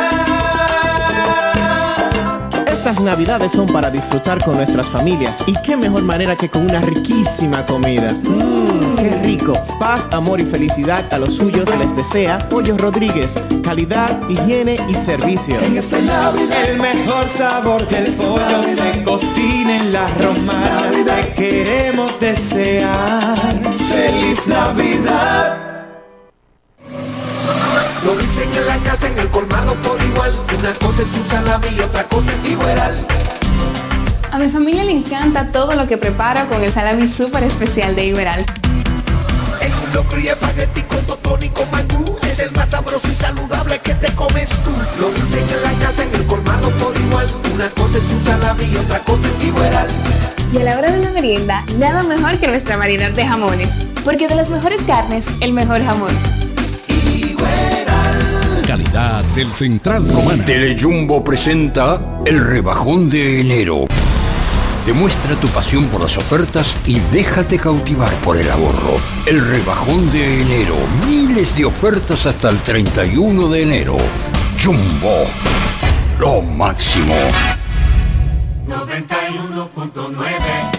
[3.01, 7.65] Navidades son para disfrutar con nuestras familias y qué mejor manera que con una riquísima
[7.65, 8.13] comida.
[8.13, 9.53] Mmm, qué rico.
[9.79, 13.33] Paz, amor y felicidad a los suyos les desea Pollo Rodríguez.
[13.63, 15.59] Calidad, higiene y servicio.
[15.61, 20.89] En esta Navidad el mejor sabor del pollo se cocina en la romana.
[20.91, 23.35] Te queremos desear
[23.89, 25.48] feliz Navidad.
[28.09, 30.33] Lo dicen en la casa, en el colmado por igual.
[30.57, 33.05] Una cosa es su salami y otra cosa es igual.
[34.31, 38.05] A mi familia le encanta todo lo que preparo con el salami súper especial de
[38.05, 38.47] Iberal.
[39.61, 42.15] En un locro y espagueti con totón y con mangú.
[42.23, 44.71] Es el más sabroso y saludable que te comes tú.
[44.99, 47.27] Lo dicen en la casa, en el colmado por igual.
[47.53, 49.87] Una cosa es su salami y otra cosa es igual.
[50.51, 53.69] Y a la hora de la merienda, nada mejor que nuestra variedad de jamones.
[54.03, 56.48] Porque de las mejores carnes, el mejor jamón.
[58.79, 60.45] Calidad del Central Romana.
[60.45, 63.87] Telejumbo presenta el rebajón de enero.
[64.85, 68.95] Demuestra tu pasión por las ofertas y déjate cautivar por el ahorro.
[69.25, 70.75] El rebajón de enero.
[71.05, 73.97] Miles de ofertas hasta el 31 de enero.
[74.63, 75.25] Jumbo.
[76.17, 77.15] Lo máximo.
[78.65, 80.78] 91.9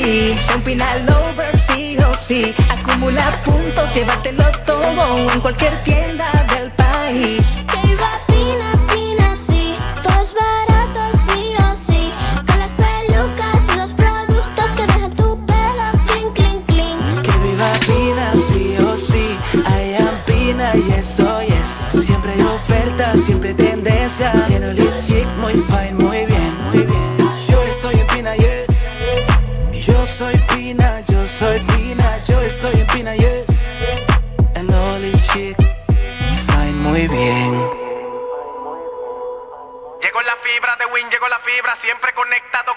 [0.00, 0.36] sí.
[0.46, 2.54] Son Pina Lovers, sí o sí.
[2.70, 7.64] Acumula puntos, llévatelo todo en cualquier tienda del país.
[36.96, 37.52] Muy bien.
[40.00, 42.74] Llegó la fibra de Win, llegó la fibra, siempre conectado